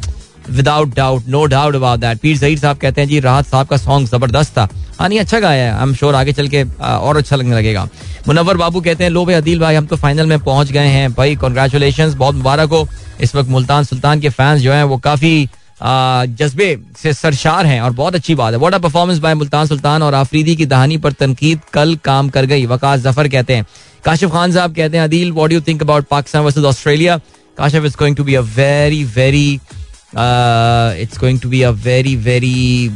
[0.50, 3.78] without doubt no doubt about that Pir Zaheer साहब कहते हैं, जी, राहत साहब का
[3.78, 4.68] song ज़बरदस्त था।
[5.00, 7.88] हाँ नहीं अच्छा गाया है। आई एम श्योर आगे चल के और अच्छा लगने लगेगा।
[8.28, 11.12] मुनवर बाबू कहते हैं, लो भाई, अदील भाई, हम तो फाइनल में पहुँच गए हैं।
[11.14, 12.88] भाई कॉन्ग्रेचुलेशन बहुत मुबारक हो।
[13.22, 15.50] इस वक्त मुल्तान सुल्तान के फैंस जो हैं, वो काफ़ी
[15.82, 20.14] जज्बे से सरशार हैं, और बहुत अच्छी बात है। What performance by Multan Sultan और
[20.14, 23.66] आफरीदी की दहानी पर तनकीद कल काम कर गई, वकास ज़फ़र कहते हैं।
[24.06, 27.18] काशिफ खान साहब कहते हैं, Adeel what you think about Pakistan versus Australia
[27.58, 29.60] Kashif is going to be a very very
[30.16, 32.90] it's going to be a very very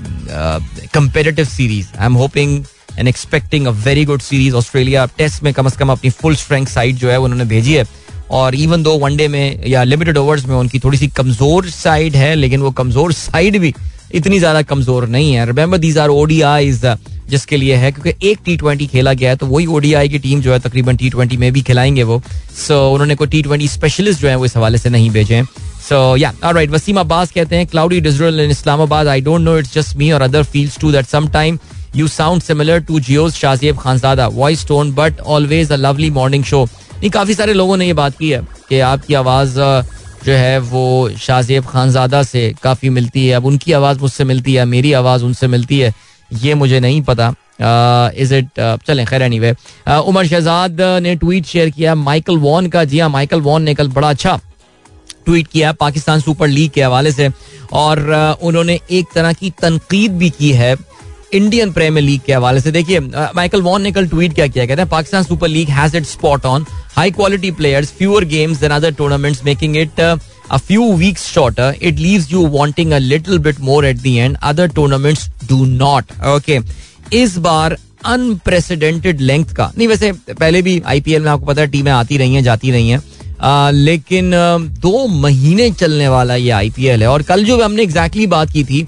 [0.94, 2.64] competitive series I am hoping
[3.00, 6.66] and expecting a very good series Australia test में कम अज कम अपनी full strength
[6.66, 7.86] side जो है उन्होंने भेजी है
[8.32, 12.34] और even though one day में या लिमिटेड ओवर्स में उनकी थोड़ी सी कमज़ोर साइड है
[12.36, 13.74] लेकिन वो कमज़ोर साइड भी
[14.14, 16.86] इतनी ज़्यादा कमज़ोर नहीं है। रिमेंबर दीज आर ओडीआईज
[17.30, 20.42] जिसके लिए है क्योंकि एक टी ट्वेंटी खेला गया है तो वही ओडीआई की टीम
[20.42, 22.22] जो है तकरीबन टी ट्वेंटी में भी खिलाएँगे वो।
[22.58, 25.42] सो so, उन्होंने कोई टी ट्वेंटी स्पेशलिस्ट जो है वो इस हवाले से नहीं भेजे
[25.90, 29.74] सो या राइट वसीम अब्बास कहते हैं cloudy drizzle in Islamabad I don't know it's
[29.74, 31.60] just me or other feels to that some time
[31.96, 36.64] you sound similar to Geo's Shahzeb Khanzada voice tone but always a lovely morning show
[36.64, 39.60] नहीं काफ़ी सारे लोगों ने ये बात की है कि आपकी आवाज़
[40.26, 44.66] जो है वो शाहजेब खानजादा से काफ़ी मिलती है। अब उनकी आवाज़ मुझसे मिलती है,
[44.66, 45.94] मेरी आवाज़ उनसे मिलती है,
[46.32, 47.34] ये मुझे नहीं पता।
[48.18, 48.50] इज़ इट
[48.88, 49.54] चलें, खैर एनी वे
[49.90, 53.88] उमर शहजाद ने ट्वीट शेयर किया माइकल वॉन का। जी हाँ माइकल वॉन ने कल
[53.90, 54.40] बड़ा अच्छा
[55.26, 57.30] ट्वीट किया पाकिस्तान सुपर लीग के हवाले से।
[57.74, 60.76] और उन्होंने एक तरह की तनकीद भी की है
[61.34, 64.66] इंडियन प्रीमियर लीग के हवाले से देखिए माइकल वॉन ने कल ट्वीट क्या किया?
[64.66, 68.72] कहते हैं Pakistan Super League has it spot on high quality players fewer games than
[68.72, 71.66] other tournaments making it a few weeks shorter.
[71.88, 74.38] It leaves you wanting a little bit more at the end.
[74.50, 76.14] Other tournaments do not.
[76.34, 76.60] Okay.
[77.14, 81.92] इस बार unprecedented length का। नहीं वैसे पहले भी IPL में आपको पता है टीमें
[81.92, 83.02] आती रही हैं जाती रही हैं।
[83.42, 84.32] आ, लेकिन
[84.82, 88.64] दो महीने चलने वाला ये आईपीएल है। और कल जो हमने एग्जैक्टली exactly बात की
[88.64, 88.86] थी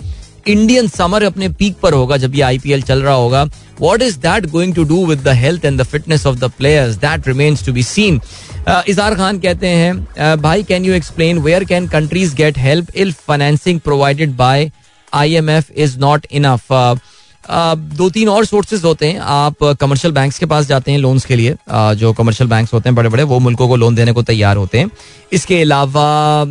[0.52, 3.44] इंडियन समर अपने पीक पर होगा जब ये आईपीएल चल रहा होगा।
[3.80, 6.96] What is that going to do with the health and the fitness of the players
[6.98, 8.20] that remains to be seen
[8.88, 13.14] Izhar Khan कहते हैं uh, भाई can you explain where can countries get help ill
[13.28, 14.72] financing provided by
[15.14, 16.72] I M F is not enough
[17.43, 21.36] दो तीन और sources होते हैं। आप commercial banks के पास जाते हैं लोन्स के
[21.36, 24.58] लिए। जो कमर्शियल बैंक्स होते हैं बड़े बड़े वो मुल्कों को लोन देने को तैयार
[24.58, 24.89] होते हैं।
[25.34, 26.45] इसके अलावा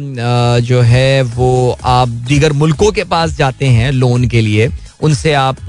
[0.60, 4.68] जो है, वो आप दीगर मुल्कों के पास जाते हैं लोन के लिए।
[5.02, 5.68] उनसे आप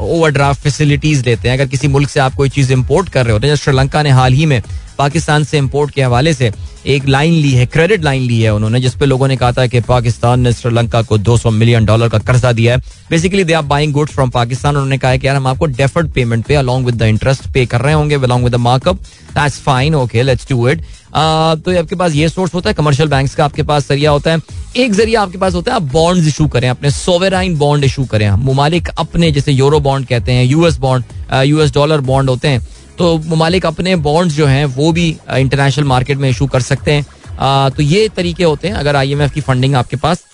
[0.00, 3.46] ओवरड्राफ्ट फैसिलिटीज़ लेते हैं। अगर किसी मुल्क से आप कोई चीज़ इंपोर्ट कर रहे होते
[3.46, 4.62] हैं, जैसे श्रीलंका ने हाल ही में
[4.98, 6.50] पाकिस्तान से इम्पोर्ट के हवाले से
[6.86, 9.80] एक लाइन ली है, क्रेडिट लाइन ली है उन्होंने जिसपे लोगों ने कहा था कि
[9.80, 13.92] पाकिस्तान ने श्रीलंका को 200 मिलियन डॉलर का कर्जा दिया है। Basically they are buying
[13.92, 14.74] goods from Pakistan.
[14.74, 17.80] उन्होंने कहा कि यार, हम आपको डेफर्ड पेमेंट पे along with the interest pay कर
[17.80, 18.96] रहे होंगे along with the markup
[19.34, 23.34] that's fine okay let's do it तो आपके पास ये सोर्स होता है कमर्शियल बैंक्स
[23.34, 24.40] का आपके पास ज़रिया होता है।
[24.76, 28.30] एक ज़रिया आपके पास होता है, आप बॉन्ड इशू करें, अपने सोवेराइन बॉन्ड इशू करें।
[28.44, 31.04] ममालिक अपने, जैसे यूरो बॉन्ड कहते हैं US bond
[31.44, 32.66] US dollar bond होते हैं।
[32.98, 37.70] तो ममालिक अपने बॉन्ड्स जो हैं, वो भी इंटरनेशनल मार्केट में इशू कर सकते हैं।
[37.70, 40.24] तो ये तरीके होते हैं, अगर आईएमएफ की फंडिंग आपके पास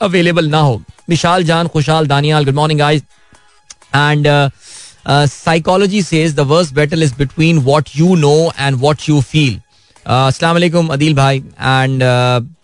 [0.00, 3.02] अवेलेबल ना हो। Vishal Jan Khushhal Daniyal good morning guys
[3.94, 4.26] and
[5.08, 9.60] psychology says the worst battle is between what you know and what you feel
[10.06, 12.02] वालेकुम, अदील भाई and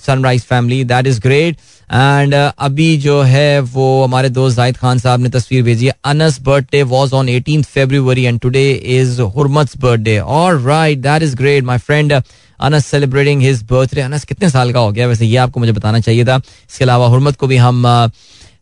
[0.07, 1.57] Sunrise family that is great
[1.90, 6.40] and अभी जो है वो हमारे दोस्त जाहिद खान साहब ने तस्वीर भेजी है। Anas
[6.42, 10.18] birthday was on eighteen February and today is Hurmat's birthday
[10.64, 14.92] right that is great my friend Anas celebrating his birthday Anas, कितने साल का हो
[14.92, 15.07] गया?
[15.07, 17.85] वैसे ये आपको मुझे बताना चाहिए था। इसके अलावा हुरमत को भी हम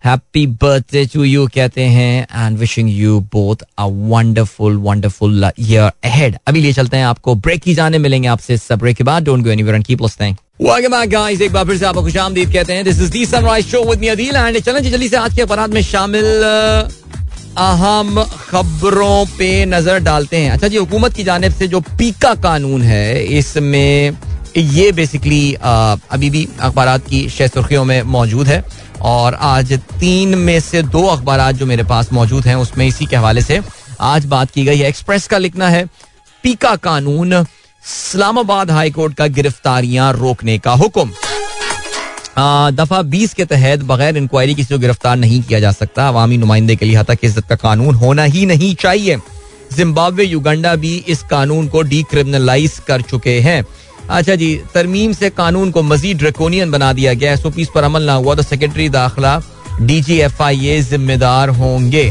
[0.05, 6.37] हैप्पी बर्थडे टू यू कहते हैं and wishing you both a wonderful wonderful year ahead
[6.47, 9.45] अभी लिए चलते हैं आपको ब्रेक की जाने, मिलेंगे आपसे इस ब्रेक के बाद। Don't
[9.45, 12.73] go anywhere and keep listening welcome back guys एक बार फिर से आपको खुशामदीद कहते
[12.73, 15.43] हैं। This is the Sunrise show with me Adeel and चलें जल्दी से आज के
[15.43, 16.25] अपराध में शामिल
[17.59, 22.83] अहम खबरों पे नज़र डालते हैं। अच्छा जी, हुकूमत की जानब से जो पीका कानून
[22.83, 24.17] है, इसमें
[24.57, 28.65] ये बेसिकली अभी भी अखबार की शह सुर्खियों में मौजूद है।
[29.05, 33.17] और आज तीन में से दो अखबार जो मेरे पास मौजूद हैं, उसमें इसी के
[33.17, 33.61] हवाले से
[34.03, 35.85] आज बात की गई है। एक्सप्रेस का लिखना है,
[36.45, 41.11] पीका कानून, इस्लामाबाद हाईकोर्ट का गिरफ्तारियाँ रोकने का हुक्म।
[42.75, 46.77] दफ़ा 20 के तहत बगैर इंक्वायरी किसी को गिरफ़्तार नहीं किया जा सकता। अवामी नुमाइंदे
[46.77, 49.19] के लिए हतक इज़्ज़त का कानून होना ही नहीं चाहिए।
[49.73, 53.65] जिम्बाब्वे, युगंडा भी इस कानून को डी क्रिमिनलाइज कर चुके हैं।
[54.11, 57.85] अच्छा जी, तरमीम से कानून को मजीद ड्रेकोनियन बना दिया गया। एस ओ पीस पर
[57.85, 59.41] अमल ना हुआ तो सेक्रेटरी दाखिला
[59.81, 62.11] डी जी एफ़ आई ए जिम्मेदार होंगे।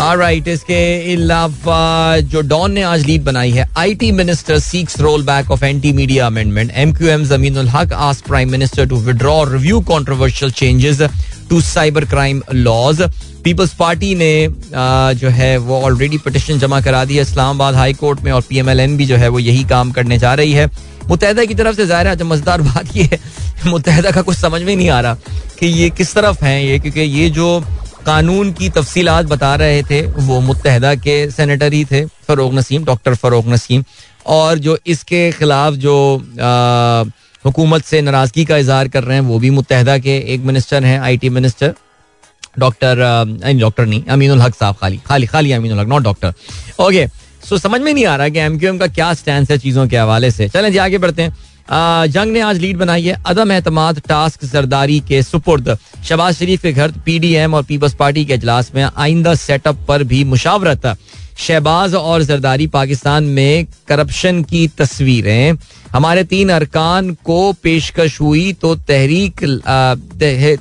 [0.00, 5.50] राइट इसके अलावा जो डॉन ने आज लीड बनाई है IT minister seeks roll back
[5.50, 9.80] of anti media amendment M Q M Zameen Haq ask prime minister to withdraw review
[9.88, 11.02] controversial changes
[11.50, 13.02] to cyber crime laws
[13.44, 14.48] Peoples Party ने
[15.20, 18.58] जो है, वो ऑलरेडी पिटिशन जमा करा दी है। Islamabad high court में और P
[18.58, 20.70] M L PMLN भी जो है, वो यही काम करने जा रही है।
[21.10, 23.20] मुतहदा की तरफ़ से ज़ाहिर है मज़ेदार बात ये है
[23.66, 25.14] मुतहदा का कुछ समझ में नहीं आ रहा
[25.58, 27.60] कि ये किस तरफ़ है ये, क्योंकि ये जो
[28.06, 33.14] कानून की तफसीलात बता रहे थे, वो मुतहदा के सेनेटर ही थे, फरोग नसीम, डॉक्टर
[33.14, 33.84] फरोग नसीम।
[34.26, 35.96] और जो इसके खिलाफ जो
[37.44, 40.98] हुकूमत से नाराज़गी का इजहार कर रहे हैं, वो भी मुतहदा के एक मिनिस्टर हैं,
[41.00, 41.74] आईटी मिनिस्टर,
[42.58, 42.96] डॉक्टर
[43.58, 46.32] डॉक्टर नहीं अमीन हक साहब खाली खाली खाली अमीन हक नॉट डॉक्टर
[46.80, 47.06] ओके
[47.50, 50.30] सो समझ में नहीं आ रहा कि एमक्यूएम का क्या स्टैंड है चीज़ों के हवाले
[50.30, 51.36] से। चलें जी, आगे बढ़ते हैं।
[52.08, 55.76] जंग ने आज लीड बनाई है अदम एतमाद टास्क जरदारी के सुपुर्द।
[56.08, 60.22] शबाज शरीफ के घर पीडीएम और पीपल्स पार्टी के अजलास में आइंदा सेटअप पर भी
[60.24, 60.86] मुशावरत।
[61.38, 65.56] शहबाज और जरदारी पाकिस्तान में करप्शन की तस्वीरें।
[65.92, 69.44] हमारे तीन अरकान को पेशकश हुई तो तहरीक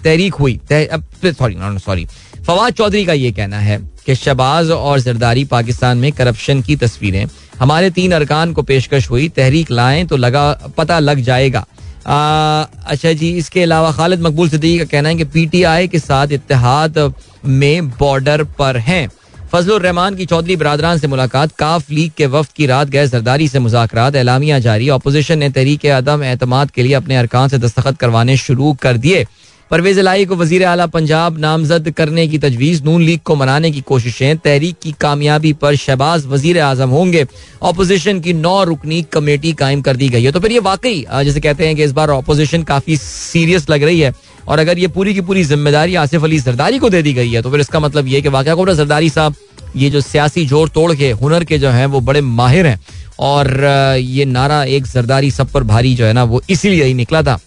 [0.04, 2.08] तहरीक हुई। सॉरी सॉरी
[2.45, 3.78] फवाद चौधरी का ये कहना है।
[4.10, 7.26] कि शबाज और जरदारी पाकिस्तान में करप्शन की तस्वीरें।
[7.60, 11.65] हमारे तीन अरकान को पेशकश हुई, तहरीक लाएँ तो लगा, पता लग जाएगा।
[12.08, 16.98] अच्छा जी, इसके अलावा खालिद मकबूल सिद्दीकी का कहना है कि पीटीआई के साथ इत्तेहाद
[17.45, 19.10] में बॉर्डर पर हैं।
[19.52, 23.48] फजल रहमान की चौधरी बरदरान से मुलाकात, काफ लीग के वफद की रात गए जरदारी
[23.48, 27.98] से मुजाकर एलामिया जारी अपोजिशन ने तहरीक अदम एतमाद के लिए अपने अरकान से दस्तखत
[27.98, 29.26] करवाने शुरू कर दिए।
[29.71, 33.82] परवेज लाई को वज़ीर अला पंजाब नामजद करने की तजवीज नून लीग को मनाने की
[33.82, 37.25] कोशिशें तहरीक की कामयाबी पर शहबाज वज़ीर आज़म होंगे।
[37.63, 41.39] अपोजिशन की नौ रुकनी कमेटी कायम कर दी गई है। तो फिर ये वाकई जैसे
[41.39, 44.13] कहते हैं कि इस बार अपोजिशन काफ़ी सीरियस लग रही है
[44.47, 47.41] और अगर ये पूरी की पूरी ज़िम्मेदारी आसिफ अली सरदारी को दे दी गई है
[47.41, 49.36] तो फिर इसका मतलब ये कि वाकई को सरदारी साहब
[49.75, 52.79] ये जो सियासी ज़ोर तोड़ के हुनर के जो हैं वो बड़े माहिर हैं
[53.19, 53.55] और
[53.99, 57.39] ये नारा एक सरदारी सब पर भारी जो है ना वो इसीलिए ही निकला था।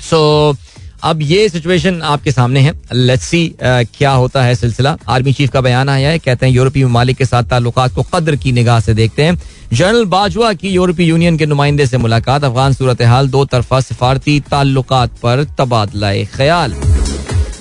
[0.00, 0.58] सो so,
[1.02, 5.60] अब ये सिचुएशन आपके सामने है। लेट्स सी क्या होता है सिलसिला। आर्मी चीफ का
[5.60, 8.94] बयान आया है। कहते हैं, यूरोपीय ममालिक के साथ ताल्लुकात को कदर की निगाह से
[8.94, 9.40] देखते हैं।
[9.72, 14.38] जनरल बाजवा की यूरोपीय यूनियन के नुमाइंदे से मुलाकात। अफगान सूरत हाल दो तरफा सिफारती
[14.50, 16.74] ताल्लुकात पर तबादला ख्याल।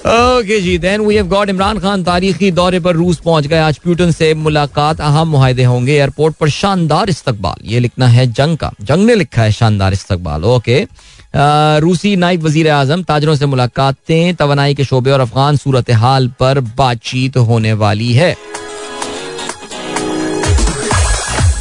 [0.02, 3.78] Okay ji then we have got Imran Khan तारीखी दौरे पर रूस पहुँच गए। आज
[3.78, 8.72] प्यूटन से मुलाकात, अहम मुहिदे होंगे एयरपोर्ट पर शानदार इस्तकबाल। ये लिखना है जंग का।
[8.82, 10.86] जंग ने लिखा है शानदार इस्तकबाल। ओके
[11.34, 16.60] रूसी नायब वज़ीर आज़म ताजरों से मुलाकातें तोानाई के शोबे और अफगान सूरत हाल पर
[16.78, 18.36] बातचीत होने वाली है।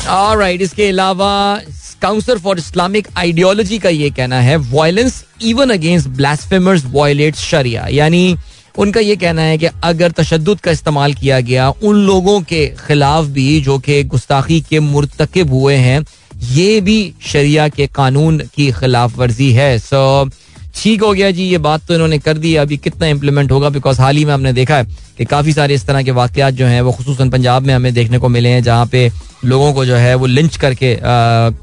[0.08, 1.60] राइट इसके अलावा
[2.02, 8.36] काउंसिल फॉर इस्लामिक आइडियोलॉजी का ये कहना है violence even against blasphemers violate शरिया यानी
[8.78, 13.24] उनका ये कहना है कि अगर तशद का इस्तेमाल किया गया, उन लोगों के खिलाफ
[13.26, 16.04] भी, जो कि गुस्ताखी के मुरतकब हुए हैं
[16.42, 20.32] ये भी शरिया के कानून की खिलाफ वर्जी है। सो so,
[20.74, 23.68] ठीक हो गया जी ये बात तो इन्होंने कर दी। अभी कितना इम्प्लीमेंट होगा?
[23.70, 24.84] बिकॉज़ हाल ही में हमने देखा है
[25.18, 28.18] कि काफ़ी सारे इस तरह के वाकत जो हैं वो खसूस पंजाब में हमें देखने
[28.18, 29.10] को मिले हैं जहाँ पे
[29.44, 30.94] लोगों को जो है वो लिंच करके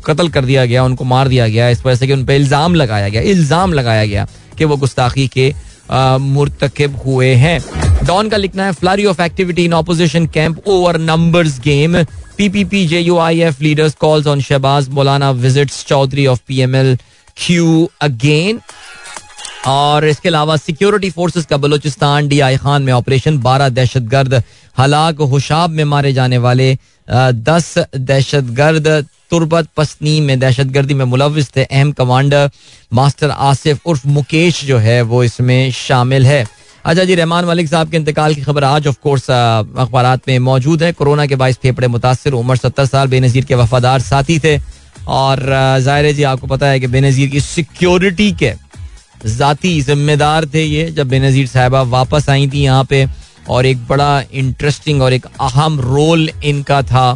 [0.05, 2.75] कत्ल कर दिया गया उनको मार दिया गया। इस वजह से कि उन पर इल्ज़ाम
[2.75, 5.53] लगाया गया इल्ज़ाम लगाया गया कि वो गुस्ताखी के
[6.19, 7.59] मुरतकब हुए हैं।
[8.05, 11.97] डॉन का लिखना है flurry of activity in opposition camp over numbers game
[12.37, 16.97] PPP J U I F leaders calls on Shahbaz Maulana visits Chaudhry of PML
[17.37, 18.59] Q again
[19.67, 24.41] और इसके अलावा सिक्योरिटी फोर्सेस का बलूचिस्तान डी आई खान में ऑपरेशन बारह दहशत गर्द
[24.77, 26.77] हलाक, होशाब में मारे जाने वाले
[27.09, 28.87] दस दहशत गर्द
[29.29, 32.49] तुरबत पसनी में दहशत गर्दी में मुलविस थे। अहम कमांडर
[32.93, 36.45] मास्टर आसिफ उर्फ़ मुकेश जो है, वो इसमें शामिल है।
[36.87, 40.83] अच्छा जी, रहमान मलिक साहब के इंतकाल की खबर आज ऑफ़ कोर्स अखबार में मौजूद
[40.83, 44.55] है। कोरोना के बायस फेफड़े मुतासर, उम्र सत्तर साल, बेनजीर के वफादार साथी थे।
[45.07, 45.39] और
[45.83, 48.53] ज़ाहिर जी, आपको पता है कि बेनजीर की सिक्योरिटी के
[49.27, 53.05] जाती जिम्मेदार थे ये, जब बेनजीर साहबा वापस आई थी यहाँ पे।
[53.49, 57.07] और एक बड़ा इंटरेस्टिंग और एक अहम रोल इनका था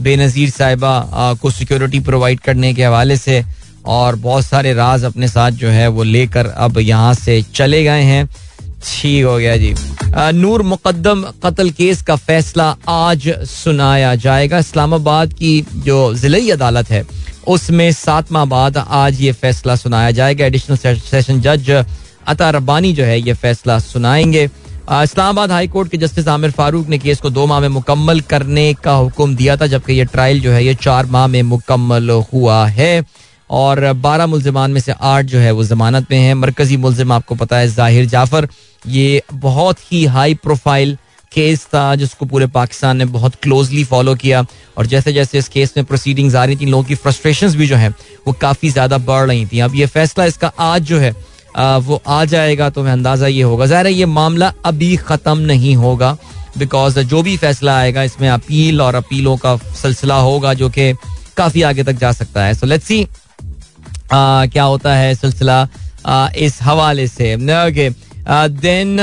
[0.00, 3.44] बेनजीर साहिबा को सिक्योरिटी प्रोवाइड करने के हवाले से।
[3.86, 8.02] और बहुत सारे राज अपने साथ जो है, वो लेकर अब यहाँ से चले गए
[8.04, 8.28] हैं।
[8.84, 9.74] ठीक हो गया जी।
[10.34, 17.04] नूर मुकदम कत्ल केस का फैसला आज सुनाया जाएगा। इस्लामाबाद की जो ज़िले अदालत है,
[17.48, 21.70] उसमें सात माह बाद आज ये फैसला सुनाया जाएगा। एडिशनल सेशन जज
[22.26, 26.98] अता रब्बानी जो है, ये फैसला सुनाएँगे। इस्लामाबाद हाई कोर्ट के जस्टिस आमिर फारूक ने
[26.98, 30.52] केस को दो माह में मुकम्मल करने का हुक्म दिया था, जबकि ये ट्रायल जो
[30.52, 33.04] है, ये चार माह में मुकम्मल हुआ है।
[33.54, 37.34] और बारह मुलजमान में से आठ जो है वो जमानत में है। मरकजी मुलजिम, आपको
[37.36, 38.48] पता है, ज़ाहिर जाफ़र,
[38.84, 40.96] ये बहुत ही हाई प्रोफ़ाइल
[41.32, 44.44] केस था जिसको पूरे पाकिस्तान ने बहुत क्लोजली फॉलो किया।
[44.76, 47.76] और जैसे जैसे इस केस में प्रोसीडिंग्स आ रही थी, लोगों की फ्रस्ट्रेशन भी जो
[47.76, 47.88] है,
[48.26, 51.14] वो काफ़ी ज़्यादा बढ़ रही थी। अब ये फैसला इसका आज जो है
[51.56, 56.16] वो आ जाएगा तो हमें अंदाज़ा ये होगा। ज़ाहिर ये मामला अभी ख़त्म नहीं होगा
[56.58, 60.92] बिकॉज़ जो भी फैसला आएगा, इसमें अपील और अपीलों का सिलसिला होगा, जो कि
[61.36, 63.06] काफ़ी आगे तक जा सकता है। सो लेट्स सी
[64.06, 65.66] क्या होता है सिलसिला
[66.36, 67.88] इस हवाले से। ओके
[68.50, 68.98] देन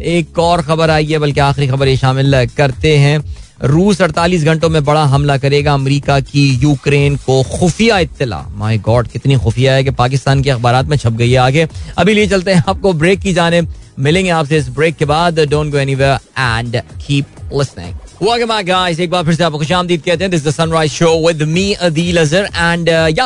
[0.00, 3.22] एक और खबर आई है, बल्कि आखिरी खबर ये शामिल करते हैं।
[3.62, 9.08] रूस 48 घंटों में बड़ा हमला करेगा अमेरिका की यूक्रेन को खुफिया इत्तला। माय गॉड
[9.08, 11.66] कितनी खुफिया है कि पाकिस्तान के अखबार में छप गई है आगे।
[11.98, 13.62] अभी लिए चलते हैं आपको ब्रेक की जाने।
[13.98, 18.98] मिलेंगे आपसे इस ब्रेक के बाद। Don't go anywhere and keep listening Welcome back, guys.
[19.00, 22.16] एक बार फिर से आपको खुशामदीद कहते हैं। This the Sunrise show with me Adeel
[22.20, 23.24] Azhar and या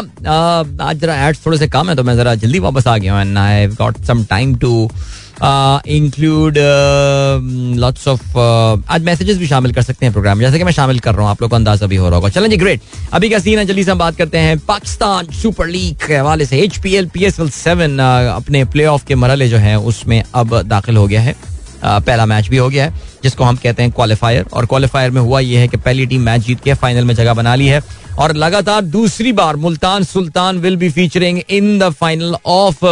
[0.89, 3.21] आज जरा एड्स थोड़े से कम है तो मैं जरा जल्दी वापस आ गया हूँ।
[3.21, 4.91] And I have got some time to
[5.95, 6.59] include
[7.79, 11.15] lots of आज मैसेजेस भी शामिल कर सकते हैं प्रोग्राम जैसे कि मैं शामिल कर
[11.15, 12.81] रहा हूँ आप लोग को अंदाज़ा भी हो रहा होगा। चलें जी ग्रेट
[13.13, 16.47] अभी का सीन है जल्दी से हम बात करते हैं। पाकिस्तान सुपर लीग के हवाले
[16.47, 19.79] से H P L P S L seven अपने प्ले ऑफ़ के मरले जो है
[19.81, 21.35] उसमें अब दाखिल हो गया है।
[21.85, 25.41] पहला मैच भी हो गया है, जिसको हम कहते हैं क्वालिफायर और क्वालिफायर में हुआ
[25.41, 27.83] यह है कि पहली टीम मैच जीत के फाइनल में जगह बना ली है।
[28.19, 32.85] और लगातार दूसरी बार Multan Sultan will be featuring in the final of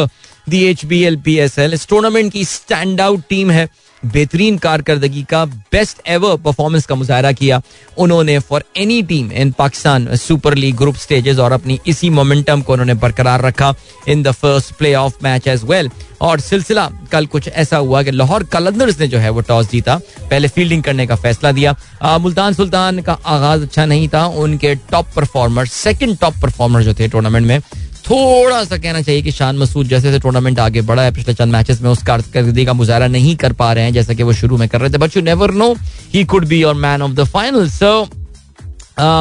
[0.50, 3.68] the H B L P S L इस टूर्नामेंट की स्टैंड आउट टीम है।
[4.04, 7.60] बेहतरीन कारकर्दगी का बेस्ट एवर परफॉर्मेंस का मुजाहरा किया।
[7.98, 12.72] उन्होंने for any team in Pakistan Super League group stages और अपनी इसी मोमेंटम को
[12.72, 13.74] उन्होंने बरकरार रखा
[14.08, 18.10] in the first play off match as well और सिलसिला कल कुछ ऐसा हुआ कि
[18.10, 19.96] लाहौर कलंदर्स ने जो है वो टॉस जीता।
[20.30, 24.74] पहले फील्डिंग करने का फैसला दिया। आ, मुल्तान सुल्तान का आगाज़ अच्छा नहीं था। उनके
[24.90, 27.58] top performer second top performer जो थे टूर्नामेंट में
[28.04, 31.52] थोड़ा सा कहना चाहिए कि शान मसूद जैसे जैसे टूर्नामेंट आगे बढ़ा है, पिछले चंद
[31.52, 34.56] मैचेस में उस कारकर्दगी का मुजाहरा नहीं कर पा रहे हैं, जैसा कि वो शुरू
[34.56, 35.72] में कर रहे थे but you never know
[36.14, 38.08] he could be your man of the final so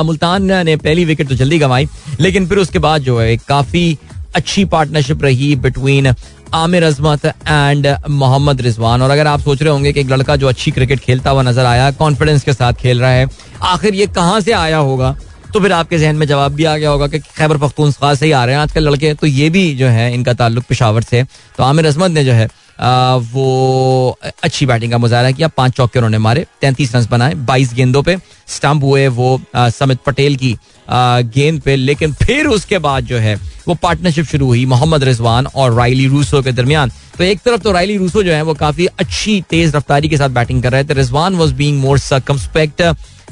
[0.03, 1.87] Multan ने पहली विकेट तो जल्दी गंवाई,
[2.19, 3.97] लेकिन फिर उसके बाद जो है काफ़ी
[4.35, 6.13] अच्छी पार्टनरशिप रही बिटवीन
[6.53, 10.47] आमिर अजमत एंड मोहम्मद रिजवान। और अगर आप सोच रहे होंगे कि एक लड़का जो
[10.47, 13.27] अच्छी क्रिकेट खेलता हुआ नज़र आया कॉन्फिडेंस के साथ खेल रहा है,
[13.63, 15.15] आखिर ये कहाँ से आया होगा?
[15.53, 18.31] तो फिर आपके जहन में जवाब भी आ गया होगा कि खैबर पख्तूनख्वा से ही
[18.31, 21.23] आ रहे हैं आजकल लड़के। तो ये भी जो है इनका ताल्लुक पिशावर से
[21.57, 25.99] तो आमिर अजमत ने जो है आ, वो अच्छी बैटिंग का मुजाहरा किया। पाँच चौके
[25.99, 30.55] उन्होंने मारे तैंतीस रन बनाए बाईस गेंदों पे स्टंप हुए वो समित पटेल की
[30.87, 33.35] गेंद पे। लेकिन फिर उसके बाद जो है
[33.67, 37.71] वो पार्टनरशिप शुरू हुई मोहम्मद रिजवान और राइली रूसो के दरमियान। तो एक तरफ़ तो
[37.71, 40.93] राइली रूसो जो है वो काफ़ी अच्छी तेज रफ्तारी के साथ बैटिंग कर रहे थे।
[40.93, 42.81] Rizwan was being more circumspect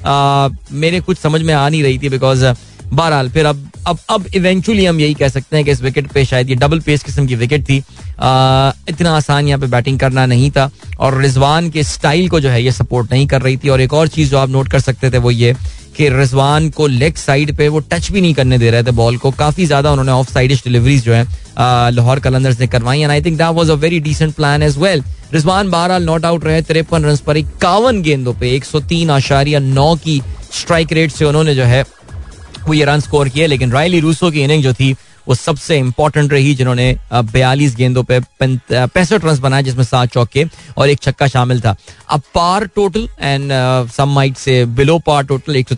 [0.05, 2.45] मेरे कुछ समझ में आ नहीं रही थी बिकॉज़
[2.93, 6.23] बहरहाल फिर अब अब अब इवेंचुअली हम यही कह सकते हैं कि इस विकेट पे
[6.25, 7.79] शायद ये डबल पेस किस्म की विकेट थी।
[8.19, 12.49] आ, इतना आसान यहाँ पे बैटिंग करना नहीं था और रिजवान के स्टाइल को जो
[12.49, 14.79] है ये सपोर्ट नहीं कर रही थी। और एक और चीज़ जो आप नोट कर
[14.79, 15.53] सकते थे वो ये
[15.97, 19.17] कि रिजवान को लेग साइड पे वो टच भी नहीं करने दे रहे थे बॉल
[19.17, 21.23] को। काफ़ी ज़्यादा उन्होंने ऑफ़ साइडिश डिलीवरीज जो है
[21.91, 25.03] लाहौर कलंदर्स ने करवाई। And I think that was a very decent plan as well
[25.33, 29.59] Rizwan बहरहाल नॉट आउट रहे तिरपन रन पर इक्यावन गेंदों पे एक सौ तीन आशारिया
[29.59, 30.21] नौ की
[30.53, 31.83] स्ट्राइक रेट से उन्होंने जो है
[32.69, 34.95] ये रन स्कोर किए, लेकिन रायली रूसो की इनिंग जो थी,
[35.27, 40.45] वो सबसे इंपॉर्टेंट रही, जिन्होंने बयालीस गेंदों पे पैंसठ रन बनाए, जिसमें सात चौके
[40.77, 41.75] और एक छक्का शामिल था।
[42.09, 43.51] अब par total and
[43.91, 45.73] some might say below par total एक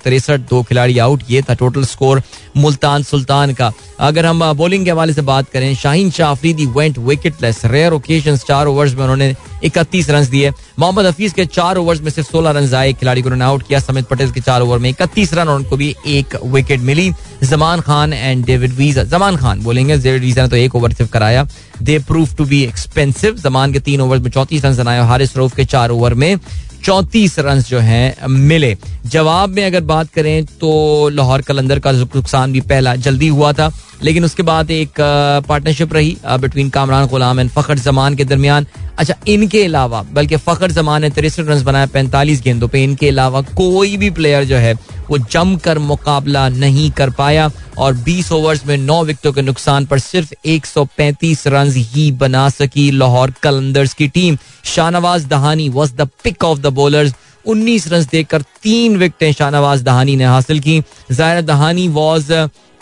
[0.49, 2.21] दो खिलाड़ी आउट ये था टोटल स्कोर
[2.57, 6.97] मुल्तान सुल्तान का। अगर हम बॉलिंग के हवाले से बात करें, Shaheen Shah Afridi went
[6.99, 12.01] wicketless rare occasion चार ओवर्स में उन्होंने इकतीस रन दिए। मोहम्मद हफीज के चार ओवर
[12.01, 14.79] में सिर्फ़ सोलह रन आए खिलाड़ी को उन्होंने आउट किया। समित पटेल के चार ओवर
[14.79, 17.11] में इकतीस रन और उनको भी एक wicket milli.
[17.43, 21.11] Zaman Khan and David Wiese Zaman Khan बोलेंगे डेविड वीज़ा ने तो एक ओवर सिर्फ़
[21.11, 21.47] कराया।
[21.81, 25.55] They prove to be expensive Zaman के तीन ओवर में चौतीस रन बनाए हारिस रऊफ
[25.55, 26.37] के चार ओवर में
[26.83, 32.53] चौतीस रन जो हैं, मिले। जवाब में अगर बात करें तो लाहौर कलंदर का नुकसान
[32.53, 33.71] भी पहला जल्दी हुआ था।
[34.03, 35.01] लेकिन उसके बाद एक
[35.47, 38.65] पार्टनरशिप रही बिटवीन कामरान, गुलाम एंड फखर जमान के दरमियान।
[38.99, 43.41] अच्छा इनके अलावा, बल्कि फखर जमान ने तिरसठ रन बनाए, पैंतालीस गेंदों पे इनके अलावा
[43.55, 44.73] कोई भी प्लेयर जो है,
[45.09, 49.99] वो जमकर मुकाबला नहीं कर पाया और 20 ओवर्स में 9 विकेटों के नुकसान पर
[49.99, 56.43] सिर्फ़ 135 रन ही बना सकी लाहौर कलंदर्स की team. Shahnawaz Dahani was the pick
[56.43, 57.13] of the bowlers
[57.45, 62.31] 19 run देकर तीन विकेटें शाहनवाज दहानी ने हासिल की। ज़ाहिर दहानी वॉज़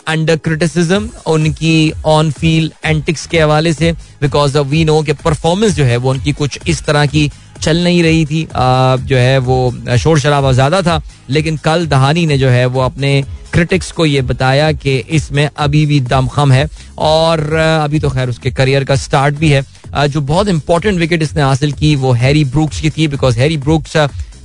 [0.08, 5.84] अंडर क्रिटिसिज्म उनकी ऑन फ़ील्ड एंटिक्स के हवाले से बिकॉज़ वी नो के परफॉर्मेंस जो
[5.84, 7.30] है वो उनकी कुछ इस तरह की
[7.62, 12.24] चल नहीं रही थी। आ, जो है वो शोर शराबा ज़्यादा था लेकिन कल दहानी
[12.26, 16.68] ने जो है वो अपने क्रिटिक्स को ये बताया कि इसमें अभी भी दमखम है
[16.98, 19.62] और अभी तो खैर उसके करियर का स्टार्ट भी है।
[20.08, 23.96] जो बहुत इंपॉर्टेंट विकेट इसने हासिल की वो हैरी ब्रूक्स की थी because Harry Brooks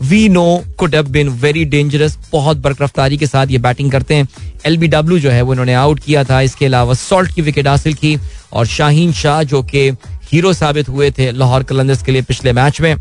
[0.01, 4.27] we know could have been very dangerous बहुत बरकरफ्तारी के साथ ये बैटिंग करते हैं।
[4.65, 7.67] एल बी डब्ल्यू जो है, वो इन्होंने आउट किया था। इसके अलावा सॉल्ट की विकेट
[7.67, 8.17] हासिल की
[8.53, 9.89] और शाहीन शाह जो कि
[10.31, 12.95] हीरो साबित हुए थे लाहौर कलंदर्स के लिए पिछले मैच में,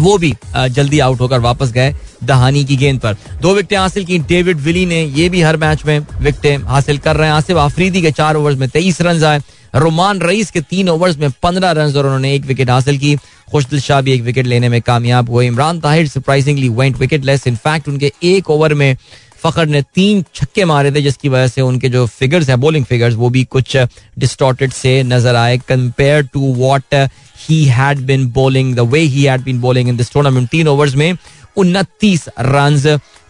[0.00, 1.94] वो भी जल्दी आउट होकर वापस गए
[2.24, 5.84] दहानी की गेंद पर। दो विकेटें हासिल की। डेविड विली ने ये भी हर मैच
[5.86, 9.40] में विकेटें हासिल कर रहे हैं। आसिफ आफरीदी के चार ओवर में तेईस रन आए।
[9.74, 13.14] रोमान रईस के तीन ओवर्स में पंद्रह रन और उन्होंने एक विकेट हासिल की।
[13.50, 17.88] खुशदिल शाह भी एक विकेट लेने में कामयाब हुए। Imran Tahir surprisingly went wicketless in fact
[17.88, 18.96] उनके एक ओवर में
[19.42, 23.14] फखर ने तीन छक्के मारे थे, जिसकी वजह से उनके जो फिगर्स हैं बॉलिंग फिगर्स
[23.14, 23.76] वो भी कुछ
[24.18, 26.94] डिस्टॉर्टेड से नज़र आए। Compare to what
[27.40, 30.94] he had been bowling the way he had been bowling in this tournament तीन ओवर्स
[30.94, 31.12] में
[31.56, 32.76] उनतीस रन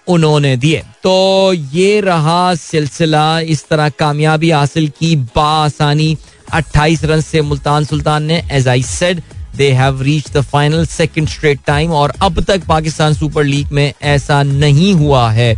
[0.09, 6.17] उन्होंने दिए। तो ये रहा सिलसिला, इस तरह कामयाबी हासिल की। बासानी
[6.53, 9.23] 28 रन से मुल्तान सुल्तान ने as I said
[9.57, 13.93] they have reach the final second straight time और अब तक पाकिस्तान सुपर लीग में
[14.03, 15.55] ऐसा नहीं हुआ है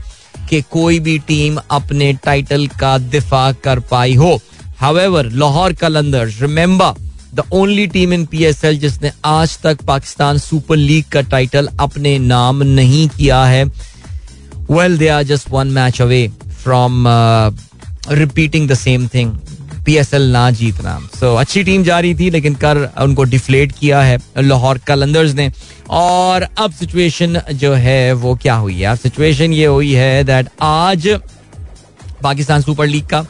[0.51, 4.41] कि कोई भी टीम अपने टाइटल का दिफा कर पाई हो।
[4.79, 10.39] However Lahore Qalandars remember the only team in P S L जिसने आज तक पाकिस्तान
[10.39, 13.65] सुपर लीग का टाइटल अपने नाम नहीं किया है।
[14.71, 16.27] Well they are just one match away
[16.63, 17.05] from
[18.11, 19.33] repeating the same thing
[19.87, 23.25] P S L ना जीतना सो so, अच्छी टीम जा रही थी लेकिन कर उनको
[23.25, 25.51] डिफ्लेट किया है लाहौर कलंदर्स ने।
[25.91, 28.87] और अब सिचुएशन जो है वो क्या हुई है?
[28.87, 31.09] अब सिचुएशन ये हुई है दैट आज
[32.23, 33.25] पाकिस्तान सुपर लीग का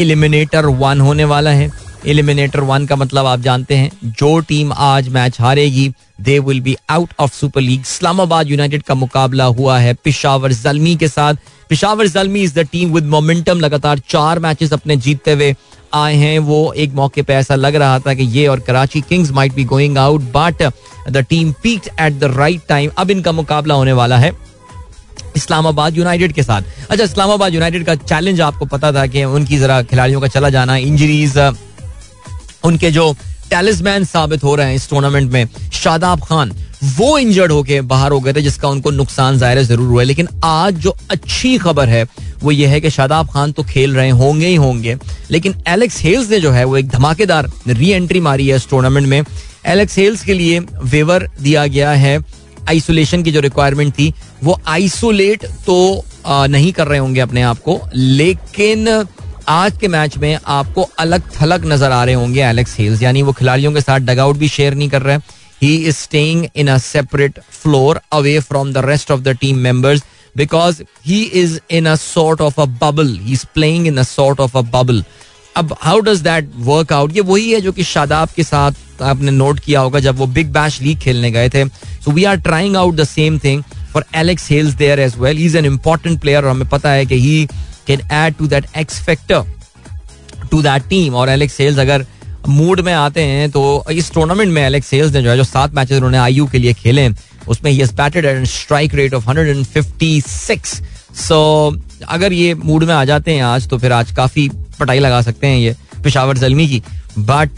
[0.00, 1.70] एलिमिनेटर वन होने वाला है।
[2.06, 6.76] एलिमिनेटर वन का मतलब आप जानते हैं, जो टीम आज match हारेगी they will be
[6.90, 11.34] out of Super League Islamabad United का मुकाबला हुआ है पिशावर जलमी के साथ।
[11.68, 15.54] Peshawar Zalmi is the team with momentum लगातार चार मैचेस अपने जीतते हुए
[15.94, 19.30] आए हैं। वो एक मौके पे ऐसा लग रहा था कि ये और Karachi Kings
[19.32, 20.62] might be going out but
[21.10, 24.32] the team peaked at the right time अब इनका मुकाबला होने वाला है
[25.36, 29.82] इस्लामाबाद यूनाइटेड के साथ। अच्छा इस्लामाबाद यूनाइटेड का चैलेंज आपको पता था कि उनकी जरा
[29.84, 31.38] खिलाड़ियों का चला जाना इंजरीज
[32.64, 33.14] उनके जो
[33.50, 36.52] टैलिसमैन साबित हो रहे हैं इस टूर्नामेंट में, शादाब खान,
[36.96, 40.28] वो इंजर्ड होके बाहर हो गए थे, जिसका उनको नुकसान ज़ाहिर ज़रूर हुआ है। लेकिन
[40.44, 42.06] आज जो अच्छी खबर है,
[42.42, 44.96] वो ये है कि शादाब खान तो खेल रहे होंगे ही होंगे।
[45.30, 49.06] लेकिन एलेक्स हेल्स ने जो है, वो एक धमाकेदार री एंट्री मारी है इस टूर्नामेंट
[49.06, 49.22] में।
[49.66, 52.18] एलेक्स हेल्स के लिए वेवर दिया गया है।
[52.68, 54.12] आइसोलेशन की जो रिक्वायरमेंट थी,
[54.44, 58.86] वो आइसोलेट तो नहीं कर रहे होंगे अपने आप को। लेकिन
[59.48, 63.32] आज के मैच में आपको अलग थलग नज़र आ रहे होंगे एलेक्स हेल्स यानी वो
[63.32, 65.16] खिलाड़ियों के साथ डगआउट भी शेयर नहीं कर रहे।
[65.62, 70.02] He is staying in a separate floor away from the rest of the team members
[70.36, 74.40] because he is in a sort of a bubble he is playing in a sort
[74.40, 75.04] of a bubble
[75.56, 79.30] अब how does that work out ये वही है जो कि शादाब के साथ आपने
[79.30, 82.76] note किया होगा जब वो बिग बैश लीग खेलने गए थे। So we are trying
[82.76, 86.50] out the same thing for Alex Hales there as well is an important player और
[86.50, 87.46] हमें पता है कि he
[87.86, 89.42] can add to that X factor
[90.50, 92.06] to that team और Alex Hales अगर
[92.48, 95.74] मूड में आते हैं तो इस टूर्नामेंट में एलेक्स सेल्स ने जो है, जो सात
[95.74, 97.08] मैचेस उन्होंने आईयू के लिए खेले
[97.48, 100.82] उसमें he batted at strike rate of 156
[101.16, 101.38] so
[102.08, 105.46] अगर ये मूड में आ जाते हैं आज तो फिर आज काफ़ी पटाई लगा सकते
[105.46, 106.82] हैं ये पिशावर जलमी की।
[107.18, 107.50] बट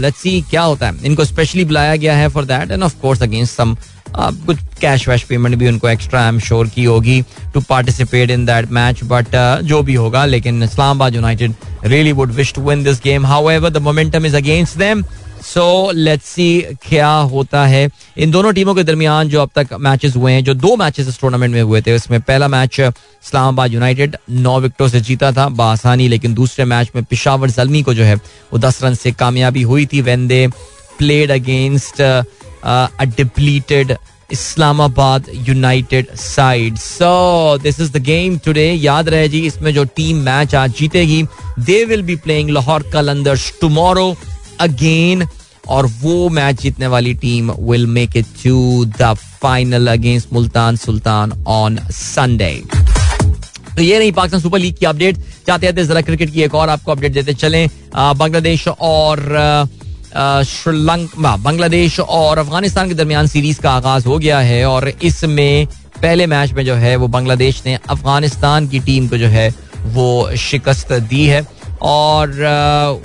[0.00, 3.22] लेट्स सी क्या होता है। इनको स्पेशली बुलाया गया है for that and of course
[3.22, 3.76] against some
[4.16, 7.20] कुछ कैश वैश पेमेंट भी उनको एक्स्ट्रा आई एम श्योर की होगी
[7.54, 11.54] to participate in that match but जो भी होगा, लेकिन Islamabad united
[11.84, 15.02] really would wish to win this game however the momentum is against them
[15.44, 20.14] so let's see क्या होता है। इन दोनों टीमों के दरमियान जो अब तक मैचेस
[20.16, 24.16] हुए हैं, जो दो मैचेस इस टूर्नामेंट में हुए थे, उसमें पहला मैच इस्लामाबाद यूनाइटेड
[24.30, 28.14] नौ विकेटों से जीता था बासानी लेकिन दूसरे मैच में पिशावर जलमी को जो है,
[28.14, 30.46] वो दस रन से कामयाबी हुई थी। When they
[30.98, 32.02] played against
[32.64, 33.96] depleted
[34.32, 40.22] Islamabad united side so this is the game today याद रहे जी इसमें जो टीम
[40.24, 41.22] मैच आज जीतेगी
[41.60, 44.14] they will be playing Lahore Qalandars tomorrow
[44.60, 45.26] again
[45.68, 49.12] और वो मैच जीतने वाली team will make it to the
[49.42, 52.52] final against Multan Sultan on Sunday
[53.76, 56.68] तो ये नहीं पाकिस्तान सुपर लीग की अपडेट चाहते हैं जरा क्रिकेट की एक और
[56.68, 59.18] आपको अपडेट देते चलें। बांग्लादेश और
[60.16, 65.66] श्रीलंका बांग्लादेश और अफ़गानिस्तान के दरमियान सीरीज़ का आगाज़ हो गया है और इसमें
[66.02, 69.48] पहले मैच में जो है वो बांग्लादेश ने अफ़गानिस्तान की टीम को जो है
[69.86, 71.46] वो शिकस्त दी है।
[71.82, 72.30] और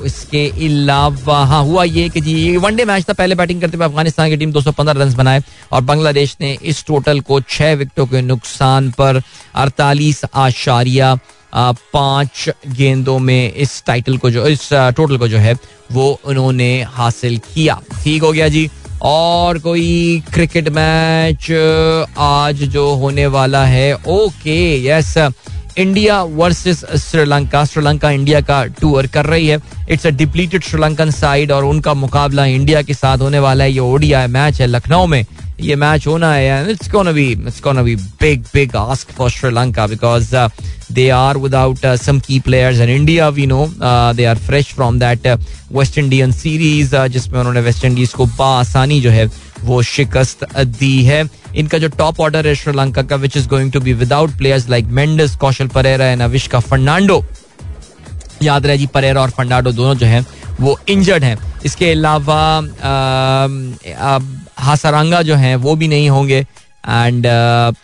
[0.05, 4.30] इसके अलावा हाँ हुआ ये कि जी वनडे मैच था, पहले बैटिंग करते हुए अफ़गानिस्तान
[4.30, 5.41] की टीम 215 रन बनाए
[5.72, 9.22] और बांग्लादेश ने इस टोटल को छह विकेटों के नुकसान पर
[9.55, 11.18] अड़तालीस आशारिया
[11.54, 15.56] पाँच गेंदों में इस टाइटल को जो, इस टोटल को जो है,
[15.91, 18.70] वो उन्होंने हासिल किया। ठीक हो गया जी।
[19.02, 21.52] और कोई क्रिकेट मैच
[22.20, 25.14] आज जो होने वाला है okay yes
[25.78, 31.52] India versus Sri Lanka Sri Lanka India का टूर कर रही है। It's a depleted Sri Lankan side
[31.52, 35.26] और उनका मुकाबला इंडिया के साथ होने वाला है। ये ओडिया मैच है लखनऊ में।
[35.62, 39.30] ये मैच होना है and it's gonna be it's gonna be big big ask for
[39.30, 40.36] Sri Lanka because
[40.93, 43.66] they are without some key players and India we know
[44.16, 45.28] they are fresh from that
[45.72, 49.26] West Indian series जिसमें उन्होंने West Indies को बासानी जो है,
[49.64, 51.24] वो शिकस्त दी है।
[51.55, 54.86] इनका जो टॉप ऑर्डर है श्रीलंका का which is going to be without players like
[54.99, 57.24] Mendis Kusal Perera and Avishka Fernando
[58.43, 60.26] याद रहे जी परेरा और फर्नांडो दोनों जो हैं
[60.60, 62.39] वो इंजर्ड हैं। इसके अलावा
[64.60, 67.28] हासारंगा जो हैं, वो भी नहीं होंगे। एंड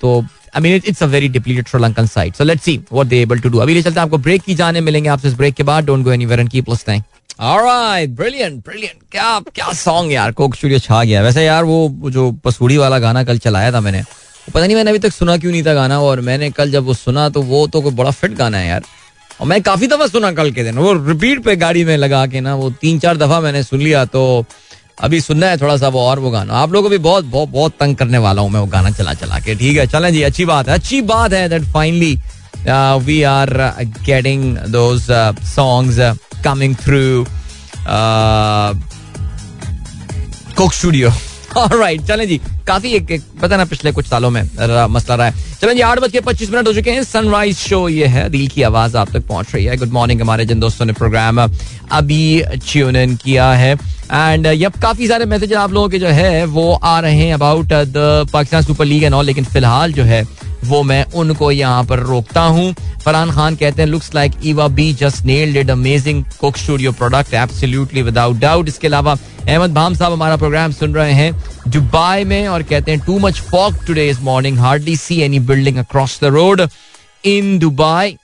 [0.02, 0.20] तो
[0.56, 3.50] I mean it's a very depleted Sri Lankan side so let's see what they able to
[3.50, 5.86] do अभी ले चलते हैं, आपको ब्रेक की जाने मिलेंगे आपसे इस ब्रेक के बाद।
[5.86, 7.02] Don't go anywhere and keep listening
[7.40, 12.32] alright brilliant brilliant क्या क्या सॉन्ग यार कोक स्टूडियो छा गया। वैसे यार, वो जो
[12.46, 14.04] पसूड़ी वाला गाना कल चलाया था मैंने
[14.48, 16.94] पता नहीं मैंने अभी तक सुना क्यों नहीं था गाना। और मैंने कल जब वो
[16.94, 18.84] सुना तो वो तो कोई बड़ा फिट गाना है यार।
[19.42, 22.42] और मैं काफ़ी दफ़ा सुना कल के दिन, वो रिपीट पे गाड़ी में लगा के
[22.42, 24.46] ना, वो तीन चार दफ़ा मैंने सुन लिया तो
[25.04, 27.50] अभी सुनना है थोड़ा सा वो और वो गाना। आप लोगों को भी बहुत बहुत
[27.50, 30.22] बहुत तंग करने वाला हूँ मैं वो गाना चला चला के। ठीक है, चलें जी,
[30.24, 32.16] अच्छी बात है, अच्छी बात है that finally
[33.06, 33.50] we are
[34.06, 35.08] getting those
[35.46, 36.00] songs
[36.44, 37.26] coming through
[40.58, 41.12] Coke Studio
[41.58, 42.38] right चलें जी
[42.68, 44.42] काफ़ी एक, एक पता ना पिछले कुछ सालों में
[44.90, 47.88] मसला रहा है। चलें जी आठ बज के पच्चीस मिनट हो चुके हैं सनराइज शो
[47.90, 50.86] ये है दिल की आवाज़ आप तक पहुँच रही है। गुड मॉर्निंग हमारे जिन दोस्तों
[50.86, 53.72] ने प्रोग्राम अभी ट्यून किया है।
[54.06, 57.74] एंड यब काफ़ी सारे मैसेज आप लोगों के जो है वो आ रहे हैं about
[57.74, 60.24] the Pakistan super league and all लेकिन फ़िलहाल जो है
[60.66, 62.74] वो मैं उनको यहाँ पर रोकता हूँ।
[63.06, 67.34] फरहान खान कहते हैं looks like Eva B just nailed it amazing Coke Studio product
[67.34, 69.14] absolutely without doubt इसके अलावा
[69.48, 71.32] अहमद भाम साहब हमारा प्रोग्राम सुन रहे हैं
[71.68, 75.78] दुबई में और कहते हैं too much fog today is morning hardly see any building
[75.78, 76.68] across the road
[77.26, 78.18] in Dubai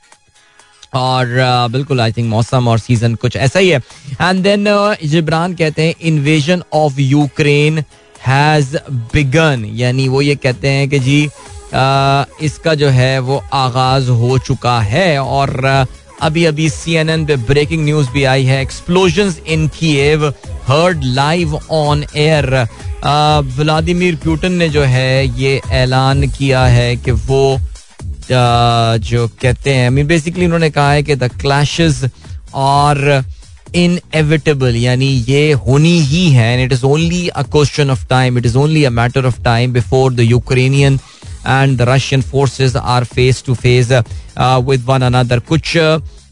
[0.94, 3.78] और uh, बिल्कुल आई थिंक मौसम और सीज़न कुछ ऐसा ही है।
[4.22, 4.66] एंड देन
[5.10, 7.84] जिब्रान कहते हैं invasion of Ukraine
[8.26, 8.76] has
[9.14, 11.30] begun यानी वो ये कहते हैं कि जी
[11.74, 15.66] इसका जो है वो आगाज़ हो चुका है और
[16.22, 20.28] अभी अभी सी एन एन पे ब्रेकिंग न्यूज़ भी आई है। Explosion in Kyiv
[20.68, 22.56] heard live on air
[23.58, 27.60] Vladimir Putin ने जो है ये ऐलान किया है कि वो
[28.32, 32.04] जो कहते हैं मीन बेसिकली उन्होंने कहा है कि द क्लैशेस
[32.56, 33.24] आर
[33.76, 38.46] इनएविटेबल यानी ये होनी ही है and it is only a question of time it
[38.46, 41.00] is only a matter of time before the Ukrainian
[41.48, 43.92] and the Russian forces are face to face
[44.68, 45.76] with one another कुछ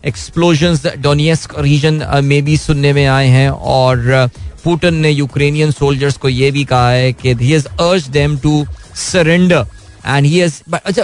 [0.06, 4.30] explosion Donetsk region में भी सुनने में आए हैं और
[4.64, 8.66] Putin ने Ukrainian soldiers को ये भी कहा है कि he has urged them to
[9.02, 9.66] surrender
[10.08, 11.04] and he has अच्छा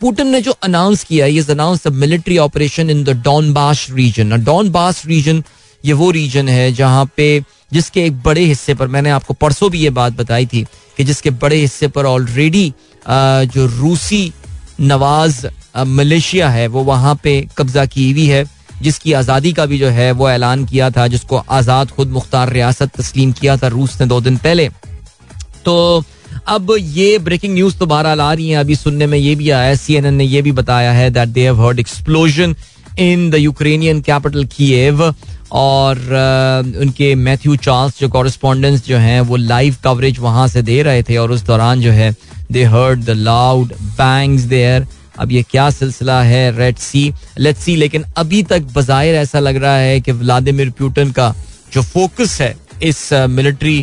[0.00, 5.04] पुटन ने जो अनाउंस किया he announce the military operation in the Donbas region Donbas
[5.06, 5.42] region
[5.84, 7.28] ये वो रीजन है जहाँ पे
[7.72, 10.64] जिसके एक बड़े हिस्से पर, मैंने आपको परसों भी ये बात बताई थी
[10.96, 12.72] कि जिसके बड़े हिस्से पर ऑलरेडी
[13.06, 14.32] जो रूसी
[14.80, 15.46] नवाज़
[15.78, 18.44] मलेशिया है, वो वहाँ पे कब्जा की हुई है,
[18.82, 22.96] जिसकी आज़ादी का भी जो है, वो ऐलान किया था, जिसको आज़ाद खुद मुख्तार रियासत
[22.96, 24.68] तस्लीम किया था रूस ने दो दिन पहले।
[25.64, 26.04] तो
[26.48, 29.74] अब ये ब्रेकिंग न्यूज़ तो बहरहाल आ रही है, अभी सुनने में ये भी आया
[29.76, 32.54] सी एन एन ने यह भी बताया है that they have heard explosion
[32.98, 35.02] in the Ukrainian capital Kyiv
[35.52, 35.98] और
[36.80, 41.16] उनके मैथ्यू चार्ल्स जो कॉरेस्पॉन्डेंस जो हैं, वो लाइव कवरेज वहाँ से दे रहे थे
[41.16, 42.14] और उस दौरान जो है
[42.52, 44.86] they heard the loud bangs there
[45.18, 49.56] अब ये क्या सिलसिला है रेड सी लेट सी लेकिन अभी तक बाहिर ऐसा लग
[49.56, 51.34] रहा है कि व्लादिमिर प्यूटन का
[51.74, 53.78] जो फोकस है इस मिलिट्री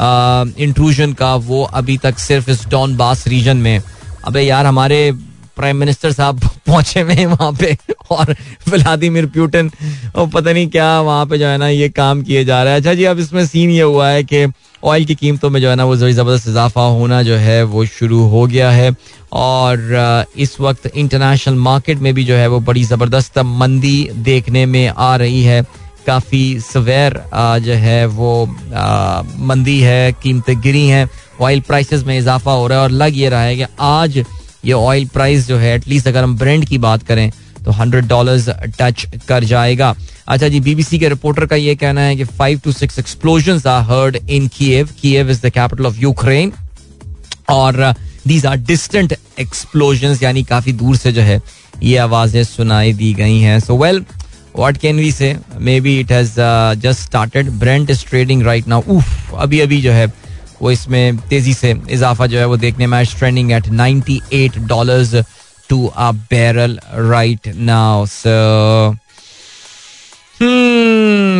[0.00, 3.82] इंट्रूजन का, वो अभी तक सिर्फ़ इस डॉन बास रीजन में।
[4.26, 5.12] अबे यार, हमारे
[5.56, 7.76] प्राइम मिनिस्टर साहब पहुँचे हुए वहाँ पे,
[8.10, 8.34] और
[8.68, 9.70] व्लादिमिर प्यूटन
[10.14, 12.80] और पता नहीं क्या वहाँ पे जो है ना ये काम किए जा रहा है।
[12.80, 14.46] अच्छा जी, अब इसमें सीन ये हुआ है कि
[14.82, 18.22] ऑयल की कीमतों में जो है ना वो ज़बरदस्त इजाफा होना जो है वो शुरू
[18.28, 18.94] हो गया है,
[19.32, 24.86] और इस वक्त इंटरनेशनल मार्केट में भी जो है वो बड़ी ज़बरदस्त मंदी देखने में
[24.88, 25.62] आ रही है।
[26.06, 28.46] काफ़ी सवेर जो है वो
[29.40, 31.08] मंदी है, कीमतें गिरी हैं
[31.40, 34.24] ऑयल प्राइसेस में इजाफा हो रहा है, और लग ये रहा है कि आज
[34.64, 37.30] ये ऑयल प्राइस जो है एटलीस्ट अगर हम ब्रेंड की बात करें
[37.64, 39.94] तो हंड्रेड डॉलर टच कर जाएगा।
[40.28, 43.82] अच्छा जी बीबीसी के रिपोर्टर का ये कहना है कि five to six explosion are
[43.84, 46.52] heard in Kyiv Kyiv is the capital of Ukraine
[47.50, 47.82] और
[48.26, 51.40] दीज आर डिस्टेंट एक्सप्लोजन यानी काफ़ी दूर से जो है,
[51.82, 54.04] ये आवाज़ें सुनाई दी गई हैं। So well
[54.56, 55.34] what can we say
[55.80, 56.34] maybe it has
[56.80, 60.06] just started Brent is trading right now उफ अभी अभी जो है
[60.62, 65.24] वो इसमें तेज़ी से इजाफा जो है वो देखने में trending at ninety eight dollar
[65.68, 68.96] to a barrel right now so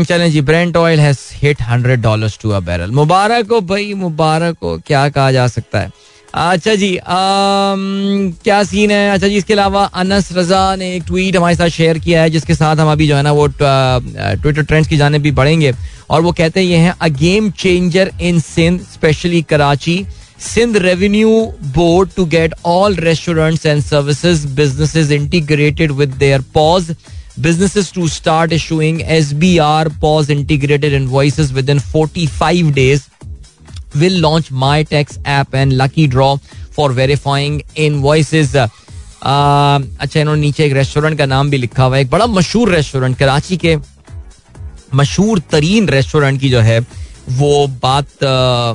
[0.08, 4.56] चलें जी Brent oil has hit 100 dollars to a barrel मुबारक हो भाई, मुबारक
[4.62, 5.90] हो, क्या कहा जा सकता है?
[6.34, 7.80] अच्छा जी आम,
[8.44, 9.10] क्या सीन है?
[9.12, 12.54] अच्छा जी इसके अलावा अनस रजा ने एक ट्वीट हमारे साथ शेयर किया है जिसके
[12.54, 15.72] साथ हम अभी जो है ना वो ट्विटर ट्रेंड्स की जाने भी बढ़ेंगे।
[16.10, 20.04] और वो कहते हैं ये हैं a game changer in Sindh specially Karachi
[20.54, 21.30] Sindh revenue
[21.74, 26.94] board to get all restaurants and services businesses integrated with their POS
[27.44, 33.04] businesses to start issuing SBR POS integrated invoices within 45 days.
[33.94, 36.36] Will launch my tax app and lucky draw
[36.76, 38.56] for verifying invoices.
[39.24, 43.18] अच्छा इन्होंने नीचे एक restaurant का नाम भी लिखा हुआ है एक बड़ा मशहूर रेस्टोरेंट
[43.18, 43.76] कराची के
[44.94, 46.80] मशहूर तरीन रेस्टोरेंट की जो है
[47.30, 48.74] वो बात आ, आ,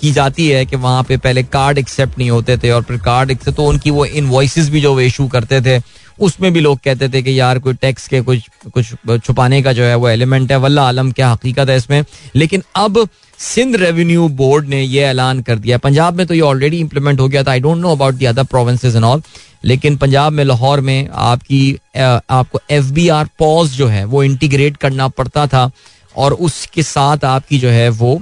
[0.00, 3.30] की जाती है कि वहाँ पे पहले कार्ड एक्सेप्ट नहीं होते थे और फिर कार्ड
[3.30, 5.82] एक्सेप्ट तो उनकी वो इनवॉइसेस भी जो वो इशू करते थे
[6.20, 8.40] उसमें भी लोग कहते थे कि यार कोई टैक्स के कुछ
[8.74, 12.04] कुछ छुपाने का जो है वो एलिमेंट है वल्ला आलम क्या हकीकत है इसमें?
[12.36, 13.08] लेकिन अब
[13.40, 17.28] सिंध रेवेन्यू बोर्ड ने ये ऐलान कर दिया। पंजाब में तो ये ऑलरेडी इंप्लीमेंट हो
[17.28, 19.22] गया था। I don't know about the other provinces and all
[19.64, 24.76] लेकिन पंजाब में, लाहौर में आपकी आपको एफ़ बी आर पॉज जो है, वो इंटीग्रेट
[24.76, 25.70] करना पड़ता था
[26.16, 28.14] और उसके साथ आपकी जो है वो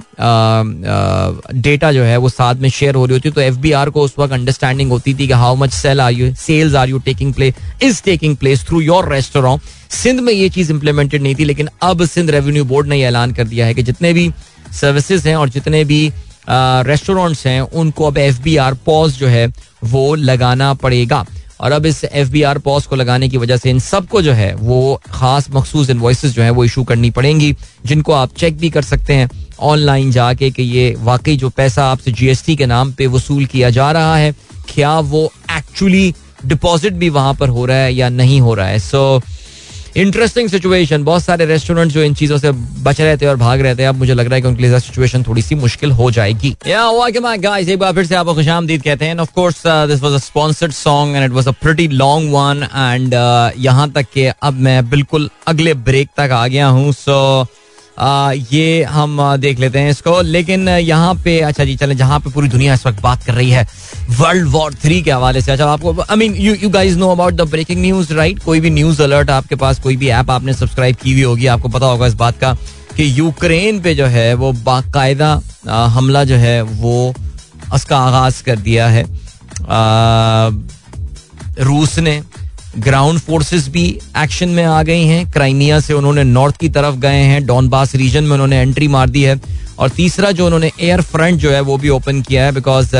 [1.55, 4.01] डेटा जो है वो साथ में शेयर हो रही होती तो एफ़ बी आर को
[4.01, 7.33] उस वक्त अंडरस्टैंडिंग होती थी कि how much sale are you sales are you taking
[7.33, 7.53] place
[7.83, 9.61] is taking place through your restaurant
[9.93, 13.43] Sindh में ये चीज़ इंप्लीमेंटेड नहीं थी, लेकिन अब सिंध रेवेन्यू बोर्ड ने ऐलान कर
[13.45, 14.31] दिया है कि जितने भी
[14.71, 16.11] सर्विसेज़ हैं और जितने भी
[16.49, 19.47] रेस्टोरेंट्स हैं उनको अब एफ़ बी आर पॉज जो है
[19.83, 21.25] वो लगाना पड़ेगा।
[21.59, 24.33] और अब इस एफ़ बी आर पॉज को लगाने की वजह से इन सबको जो
[24.33, 27.55] है वो खास मखसूस इन्वॉइस जो है वो इशू करनी पड़ेंगी
[27.85, 32.11] जिनको आप चेक भी कर सकते हैं ऑनलाइन जाके कि ये वाकई जो पैसा आपसे
[32.11, 34.31] जीएसटी के नाम पे वसूल किया जा रहा है
[34.73, 36.13] क्या वो एक्चुअली
[36.45, 39.25] डिपॉजिट भी वहाँ पर हो रहा है या नहीं हो रहा है। सो so,
[39.97, 42.51] इंटरेस्टिंग सिचुएशन बहुत सारे रेस्टोरेंट जो इन चीज़ों से
[42.83, 44.79] बच रहे थे और भाग रहे थे अब मुझे लग रहा है कि उनके लिए
[44.79, 49.17] सिचुएशन थोड़ी सी मुश्किल हो जाएगी। एक बार फिर से आपको खुशाम आमदीद कहते हैं।
[49.19, 53.13] Of course this was a sponsored song and it was a pretty long one and
[53.59, 57.49] यहाँ तक के अब मैं बिल्कुल अगले ब्रेक तक आ गया हूँ। सो so,
[57.97, 62.29] आ, ये हम देख लेते हैं इसको। लेकिन यहाँ पे अच्छा जी चले जहाँ पे
[62.31, 63.65] पूरी दुनिया इस वक्त बात कर रही है
[64.19, 67.33] वर्ल्ड वॉर थ्री के हवाले से। अच्छा आपको I mean you you guys know about
[67.33, 70.95] the breaking news right कोई भी न्यूज़ अलर्ट आपके पास कोई भी ऐप आपने सब्सक्राइब
[70.95, 72.53] की हुई होगी आपको पता होगा इस बात का
[72.95, 75.33] कि यूक्रेन पे जो है वो बाकायदा
[75.95, 77.13] हमला जो है वो
[77.73, 80.49] उसका आगाज़ कर दिया है। आ,
[81.59, 82.21] रूस ने
[82.79, 83.85] ग्राउंड फोर्सेस भी
[84.17, 88.23] एक्शन में आ गई हैं। क्राइमिया से उन्होंने नॉर्थ की तरफ़ गए हैं। डॉनबास रीजन
[88.23, 89.39] में उन्होंने एंट्री मार दी है।
[89.79, 92.95] और तीसरा जो उन्होंने एयर फ्रंट जो है वो भी ओपन किया है बिकॉज़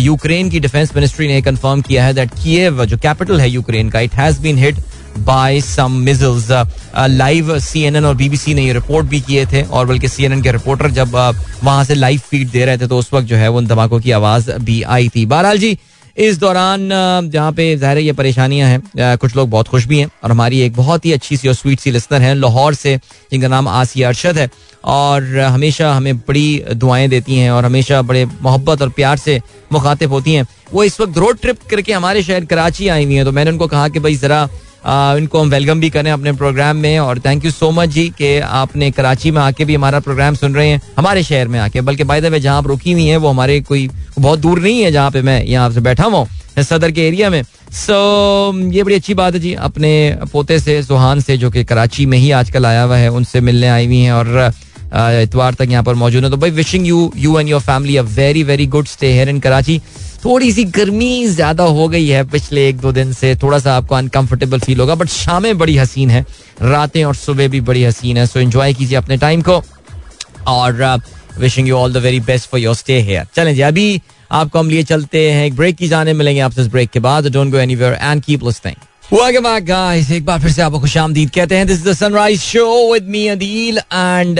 [0.00, 4.00] यूक्रेन की डिफेंस मिनिस्ट्री ने कंफर्म किया है दैट कीव जो कैपिटल है यूक्रेन का
[4.00, 4.78] it has been hit
[5.18, 6.50] by some missiles
[7.10, 10.90] live CNN और बीबीसी ने ये रिपोर्ट भी किए थे और बल्कि सीएनएन के रिपोर्टर
[10.90, 13.66] जब uh, वहाँ से लाइव फ़ीड दे रहे थे तो उस वक्त जो है उन
[13.66, 15.78] धमाकों की आवाज़ भी आई थी। बहरहाल जी
[16.16, 16.88] इस दौरान
[17.30, 20.74] जहाँ पे ज़ाहिर ये परेशानियाँ हैं कुछ लोग बहुत खुश भी हैं और हमारी एक
[20.74, 22.96] बहुत ही अच्छी सी और स्वीट सी लिस्नर हैं, लाहौर से,
[23.30, 24.48] जिनका नाम आसिया अरशद है
[24.86, 29.40] और हमेशा हमें बड़ी दुआएँ देती हैं और हमेशा बड़े मोहब्बत और प्यार से
[29.72, 33.24] मुखातिब होती हैं। वो इस वक्त रोड ट्रिप करके हमारे शहर कराची आई हुई हैं
[33.24, 34.48] तो मैंने उनको कहा कि भाई ज़रा
[34.86, 38.38] इनको हम वेलकम भी करें अपने प्रोग्राम में और थैंक यू सो मच जी कि
[38.38, 42.04] आपने कराची में आके भी हमारा प्रोग्राम सुन रहे हैं हमारे शहर में आके। बल्कि
[42.04, 44.90] बाय द वे जहाँ आप रुकी हुई हैं वो हमारे कोई बहुत दूर नहीं है
[44.92, 46.24] जहाँ पे मैं यहाँ से बैठा हुआ
[46.62, 50.82] सदर के एरिया में। सो so, ये बड़ी अच्छी बात है जी अपने पोते से
[50.82, 54.00] सुहान से जो कि कराची में ही आजकल आया हुआ है उनसे मिलने आई हुई
[54.00, 54.52] हैं और
[55.22, 58.02] इतवार तक यहाँ पर मौजूद है। तो भाई wishing you you and your family a
[58.02, 59.80] very very good stay here in Karachi
[60.24, 63.94] थोड़ी सी गर्मी ज़्यादा हो गई है पिछले एक दो दिन से। थोड़ा सा आपको
[63.94, 66.24] अनकंफर्टेबल फील होगा बट शामें बड़ी हसीन है।
[66.62, 69.62] रातें और सुबह भी बड़ी हसीन है सो एंजॉय कीजिए अपने टाइम को।
[70.48, 71.00] और
[71.38, 74.00] wishing you all the very best for your stay here चलें जी, अभी
[74.32, 77.26] आपको हम लिए चलते हैं एक ब्रेक की जाने, मिलेंगे आपसे इस ब्रेक के बाद।
[77.28, 78.76] Don't go anywhere and keep listening
[79.12, 80.10] Welcome back, guys.
[80.12, 83.08] एक बार फिर से आपको खुश आमदीद कहते हैं। This is the sunrise show with
[83.08, 84.38] me Adeel and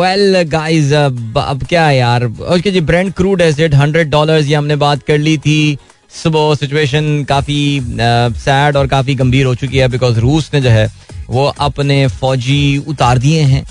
[0.00, 2.24] well guys अब क्या है यार?
[2.24, 5.78] उसके जी Brent crude is at hundred dollar ये हमने बात कर ली थी।
[6.22, 7.80] सुबह सिचुएशन काफ़ी
[8.38, 10.88] सैड और काफ़ी गंभीर हो चुकी है बिकॉज़ रूस ने जो है
[11.28, 13.64] वो अपने फौजी उतार दिए हैं।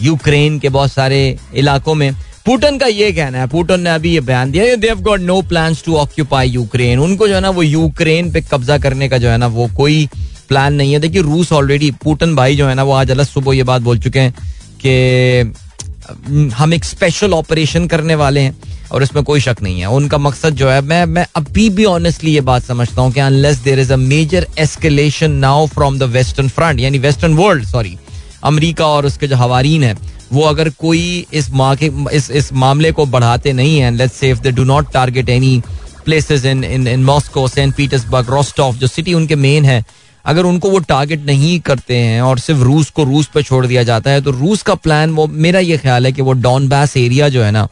[0.00, 2.10] यूक्रेन के बहुत सारे इलाकों में।
[2.46, 5.40] पुटन का ये कहना है पुटन ने अभी ये बयान दिया they have got no
[5.42, 9.28] plans to occupy Ukraine उनको जो है ना, वो यूक्रेन पे कब्जा करने का जो
[9.28, 10.08] है ना, वो कोई
[10.48, 13.56] प्लान नहीं है। देखिए रूस ऑलरेडी पुटन भाई जो है ना, वो आज अलग सुबह
[13.56, 14.34] ये बात बोल चुके हैं
[14.84, 18.56] कि हम एक स्पेशल ऑपरेशन करने वाले हैं
[18.92, 22.34] और इसमें कोई शक नहीं है। उनका मकसद जो है, मैं मैं अभी भी ऑनेस्टली
[22.34, 26.48] ये बात समझता हूँ कि unless there is a major escalation now from the western
[26.48, 27.96] front यानी वेस्टर्न वर्ल्ड सॉरी
[28.44, 29.94] अमेरिका और उसके जो हवारीन है,
[30.32, 31.48] वो अगर कोई इस
[32.12, 35.60] इस इस मामले को बढ़ाते नहीं हैं let's say if they do not target any
[36.04, 39.82] places in in in Moscow Saint Petersburg Rostov जो सिटी उनके मेन है,
[40.24, 43.82] अगर उनको वो टारगेट नहीं करते हैं और सिर्फ़ रूस को रूस पर छोड़ दिया
[43.82, 46.96] जाता है तो रूस का प्लान वो मेरा ये ख्याल है कि वो डॉन बैस
[46.96, 47.66] एरिया जो है ना,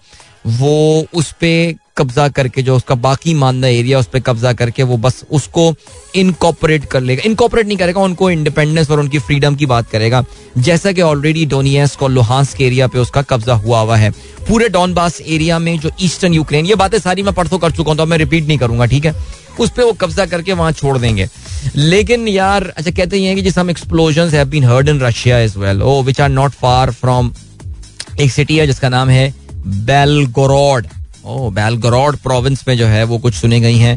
[0.47, 4.97] वो उस पर कब्जा करके, जो उसका बाकी मानदा एरिया उस पर कब्जा करके, वो
[4.97, 5.75] बस उसको
[6.17, 10.25] इनकॉपरेट कर लेगा। इनकॉपरेट नहीं करेगा, उनको इंडिपेंडेंस और उनकी फ्रीडम की बात करेगा।
[10.59, 14.11] जैसा कि ऑलरेडी डोनियस और लोहांस के एरिया पे उसका कब्जा हुआ हुआ है।
[14.49, 17.99] पूरे डॉनबास एरिया में जो ईस्टर्न यूक्रेन ये बातें सारी मैं परसों कर चुका हूँ
[17.99, 19.15] तो मैं रिपीट नहीं करूँगा, ठीक है?
[19.61, 21.29] उस पर वो कब्जा करके वहाँ छोड़ देंगे।
[21.77, 25.57] लेकिन यार अच्छा कहते हैं कि जिस हम explosion have been heard in Russia as
[25.57, 27.33] well oh which are not far from
[28.21, 29.33] एक सिटी है जिसका नाम है
[29.67, 30.87] बेलगोरोड
[31.25, 33.97] ओ बेलगोरोड प्रोविंस में जो है, वो कुछ सुने गई हैं।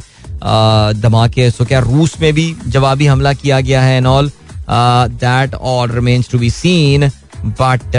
[1.01, 4.31] धमाके, सो क्या रूस में भी जवाबी हमला किया गया है and all
[4.69, 7.07] that all remains to be seen
[7.45, 7.95] but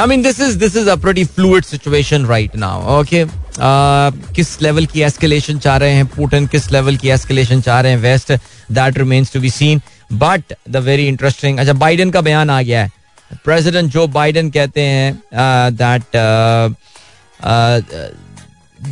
[0.00, 3.24] I mean this is this is a pretty fluid situation right now okay
[4.34, 7.98] किस लेवल की एस्केलेशन चाह रहे हैं पुटिन किस लेवल की एस्केलेशन चाह रहे हैं
[8.00, 8.32] west
[8.72, 9.80] that remains to be seen
[10.12, 12.90] but the very interesting अच्छा बाइडन का बयान आ गया है।
[13.44, 16.16] प्रेसिडेंट जो बाइडन कहते हैं that
[17.44, 17.82] Uh,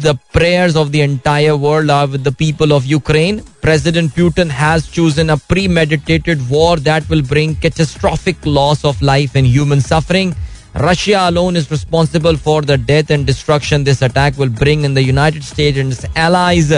[0.00, 3.42] the prayers of the entire world are with the people of Ukraine.
[3.62, 9.46] President Putin has chosen a premeditated war that will bring catastrophic loss of life and
[9.46, 10.34] human suffering.
[10.74, 15.02] Russia alone is responsible for the death and destruction this attack will bring in the
[15.02, 16.72] United States and its allies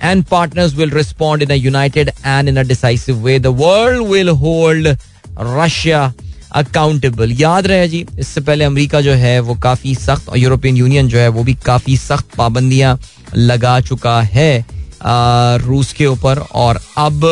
[0.00, 3.38] and partners will respond in a united and in a decisive way.
[3.38, 4.86] The world will hold
[5.38, 6.14] Russia
[6.52, 11.08] accountable याद रहे जी, इससे पहले America जो है वो काफ़ी सख्त और यूरोपियन यूनियन
[11.08, 12.98] जो है वो भी काफ़ी सख्त पाबंदियाँ
[13.36, 14.64] लगा चुका है
[15.58, 17.24] रूस के ऊपर। और अब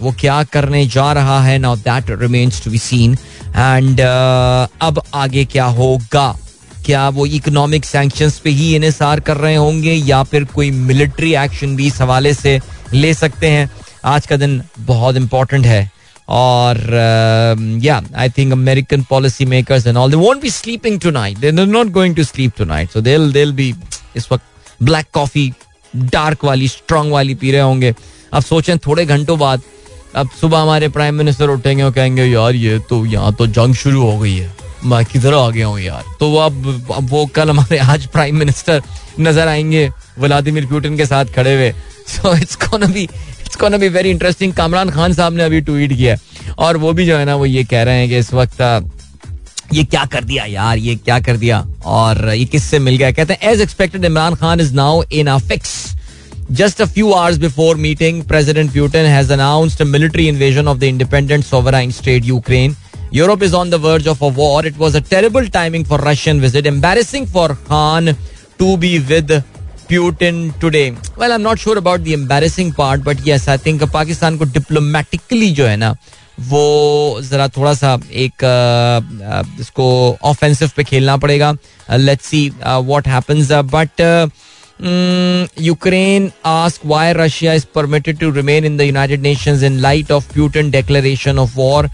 [0.00, 1.58] वो क्या करने जा रहा है?
[1.58, 6.34] Now that remains to be seen and अब आगे क्या होगा?
[6.86, 11.76] क्या वो इकोनॉमिक सैंक्शंस पे ही इन्हें कर रहे होंगे या फिर कोई मिलिट्री एक्शन
[11.76, 12.58] भी इस हवाले से
[12.92, 13.70] ले सकते हैं?
[14.04, 15.90] आज का दिन बहुत इंपॉर्टेंट है।
[16.28, 16.78] और
[17.82, 21.66] yeah I think American policy makers and all they won't be sleeping tonight they are
[21.66, 23.74] not going to sleep tonight so they they be
[24.16, 24.44] इस वक्त
[24.82, 25.52] ब्लैक कॉफ़ी
[25.94, 27.94] डार्क वाली स्ट्रांग वाली पी रहे होंगे
[28.32, 29.60] अब सोचें थोड़े घंटों बाद,
[30.14, 34.02] अब सुबह हमारे प्राइम मिनिस्टर उठेंगे और कहेंगे, यार, ये तो यहाँ तो जंग शुरू
[34.02, 34.50] हो गई है।
[34.84, 36.02] मैं किधर आ गया हूँ यार?
[36.20, 38.82] तो अब अब वो कल हमारे आज प्राइम मिनिस्टर
[39.20, 41.72] नज़र आएँगे व्लादिमिर पुतिन के साथ खड़े हुए।
[42.08, 43.08] So it's be
[43.56, 46.16] it's gonna be very interesting Kamran Khan साहब ने अभी ट्वीट किया
[46.64, 48.60] और वो भी जो है ना वो ये कह रहे हैं कि इस वक्त
[49.74, 53.32] ये क्या कर दिया यार ये क्या कर दिया और ये किससे मिल गया कहते
[53.32, 55.74] हैं as expected Imran Khan is now in a fix
[56.58, 60.90] Just a few hours before meeting, President Putin has announced a military invasion of the
[60.90, 62.76] independent sovereign state Ukraine.
[63.12, 64.60] Europe is on the verge of a war.
[64.70, 68.12] It was a terrible timing for Russian visit, embarrassing for Khan
[68.60, 69.34] to be with
[69.88, 70.94] Putin today.
[71.16, 75.50] Well, I'm not sure about the embarrassing part, but yes, I think Pakistan को diplomatically
[75.58, 75.94] जो है ना
[76.48, 78.44] वो जरा थोड़ा सा एक
[79.60, 79.86] इसको
[80.30, 81.52] ऑफेंसिव पे खेलना पड़ेगा
[81.96, 84.30] let's see what happens but
[85.58, 90.26] Ukraine asked why Russia is permitted to remain in the United Nations in light of
[90.32, 91.88] Putin declaration of war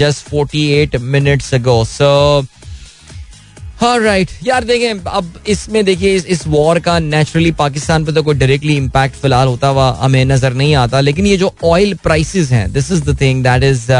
[0.00, 1.84] just 48 minutes ago.
[1.84, 2.44] So
[3.78, 8.22] हाँ राइट यार देखें अब इसमें देखिए इस, इस वॉर का नेचुरली पाकिस्तान पे तो
[8.22, 12.50] कोई डायरेक्टली इम्पैक्ट फ़िलहाल होता हुआ हमें नज़र नहीं आता लेकिन ये जो ऑयल प्राइसेस
[12.52, 13.90] हैं this is the thing that is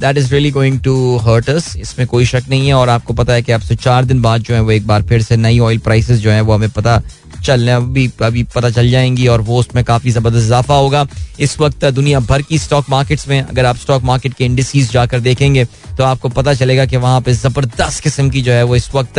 [0.00, 3.32] that is really going to hurt us इसमें कोई शक नहीं है और आपको पता
[3.32, 5.78] है कि आपसे चार दिन बाद जो है वो एक बार फिर से नई ऑयल
[5.78, 7.00] प्राइसेस जो है वो हमें पता
[7.44, 11.06] चलने अभी अभी पता चल जाएँगी और वो उसमें काफ़ी ज़बरदस्त इजाफा होगा।
[11.40, 15.20] इस वक्त दुनिया भर की स्टॉक मार्केट्स में अगर आप स्टॉक मार्केट के इंडिसीज जाकर
[15.20, 15.64] देखेंगे
[15.98, 19.18] तो आपको पता चलेगा कि वहाँ पे ज़बरदस्त किस्म की जो है वो इस वक्त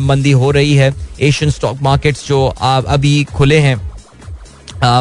[0.00, 3.76] मंदी हो रही है। एशियन स्टॉक मार्केट्स जो अभी खुले हैं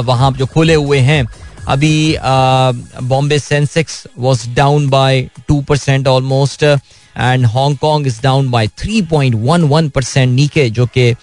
[0.03, 1.25] वहाँ जो खुले हुए हैं
[1.68, 9.01] अभी Bombay Sensex was down by two percent almost and Hong Kong is down by three
[9.11, 11.13] point one one percent नीचे जो कि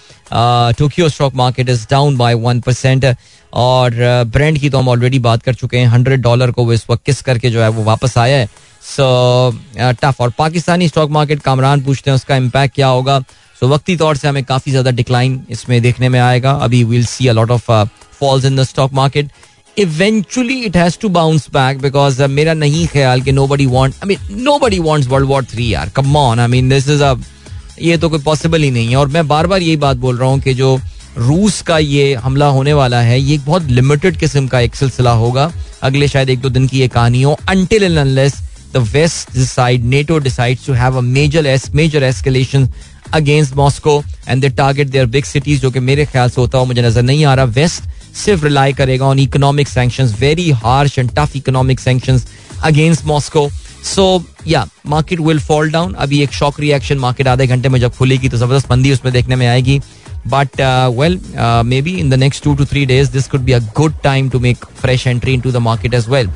[0.78, 3.14] Tokyo stock market is down by one percent
[3.52, 3.94] और
[4.26, 7.04] ब्रांड की तो हम ऑलरेडी बात कर चुके हैं हंड्रेड डॉलर को वो इस वक्त
[7.06, 8.48] किस करके जो है वो वापस आया है।
[8.84, 9.50] सो
[10.00, 13.18] टफ और पाकिस्तानी स्टॉक मार्केट कामरान पूछते हैं उसका इम्पैक्ट क्या होगा।
[13.60, 17.26] सो वक्ती तौर से हमें काफ़ी ज़्यादा डिक्लाइन इसमें देखने में आएगा। अभी will see
[17.28, 17.70] a lot of
[18.20, 19.30] falls in the stock market
[19.78, 24.42] eventually it has to bounce back because मेरा नहीं ख्याल कि nobody want I mean
[24.58, 27.14] nobody wants world war three यार come on I mean this is a
[27.82, 30.28] ये तो कोई possible ही नहीं है। और मैं बार बार यही बात बोल रहा
[30.28, 30.78] हूँ कि जो
[31.18, 35.10] रूस का ये हमला होने वाला है, ये एक बहुत लिमिटेड किस्म का एक सिलसिला
[35.12, 35.50] होगा।
[35.82, 38.34] अगले शायद एक दो दिन की ये कहानी हो। Until unless
[38.74, 42.68] the west decide NATO decide to have a major s major escalation
[43.14, 46.64] against Moscow and they target their big cities जो कि मेरे ख्याल से होता हो,
[46.64, 47.82] मुझे नज़र नहीं आ रहा। वेस्ट
[48.16, 52.26] सिर्फ़ रिलाई करेगा on economic sanctions very harsh and tough economic sanctions
[52.64, 53.48] against Moscow
[53.84, 57.96] so yeah market will fall down अभी एक शॉक रिएक्शन मार्केट आधे घंटे में जब
[57.96, 59.80] खुलेगी तो ज़बरदस्त मंदी उसमें देखने में आएगी.
[60.26, 60.60] But
[60.98, 61.18] well
[61.82, 64.38] maybe in the next two to three days this could be a good time to
[64.40, 66.30] make fresh entry in to the market as well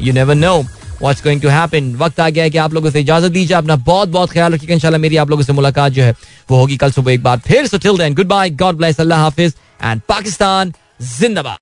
[0.00, 0.54] you never know
[1.00, 3.76] what's going to happen वक्त आ गया है कि आप लोगों से इजाज़त दीजिए। अपना
[3.88, 6.14] बहुत बहुत ख्याल रखिएगा इंशाल्लाह मेरी आप लोगों से मुलाकात जो है,
[6.50, 9.20] वो होगी कल सुबह एक बार। फिर so till then good bye God bless अल्लाह
[9.20, 10.72] हाफिज एंड पाकिस्तान
[11.04, 11.52] 全ダバ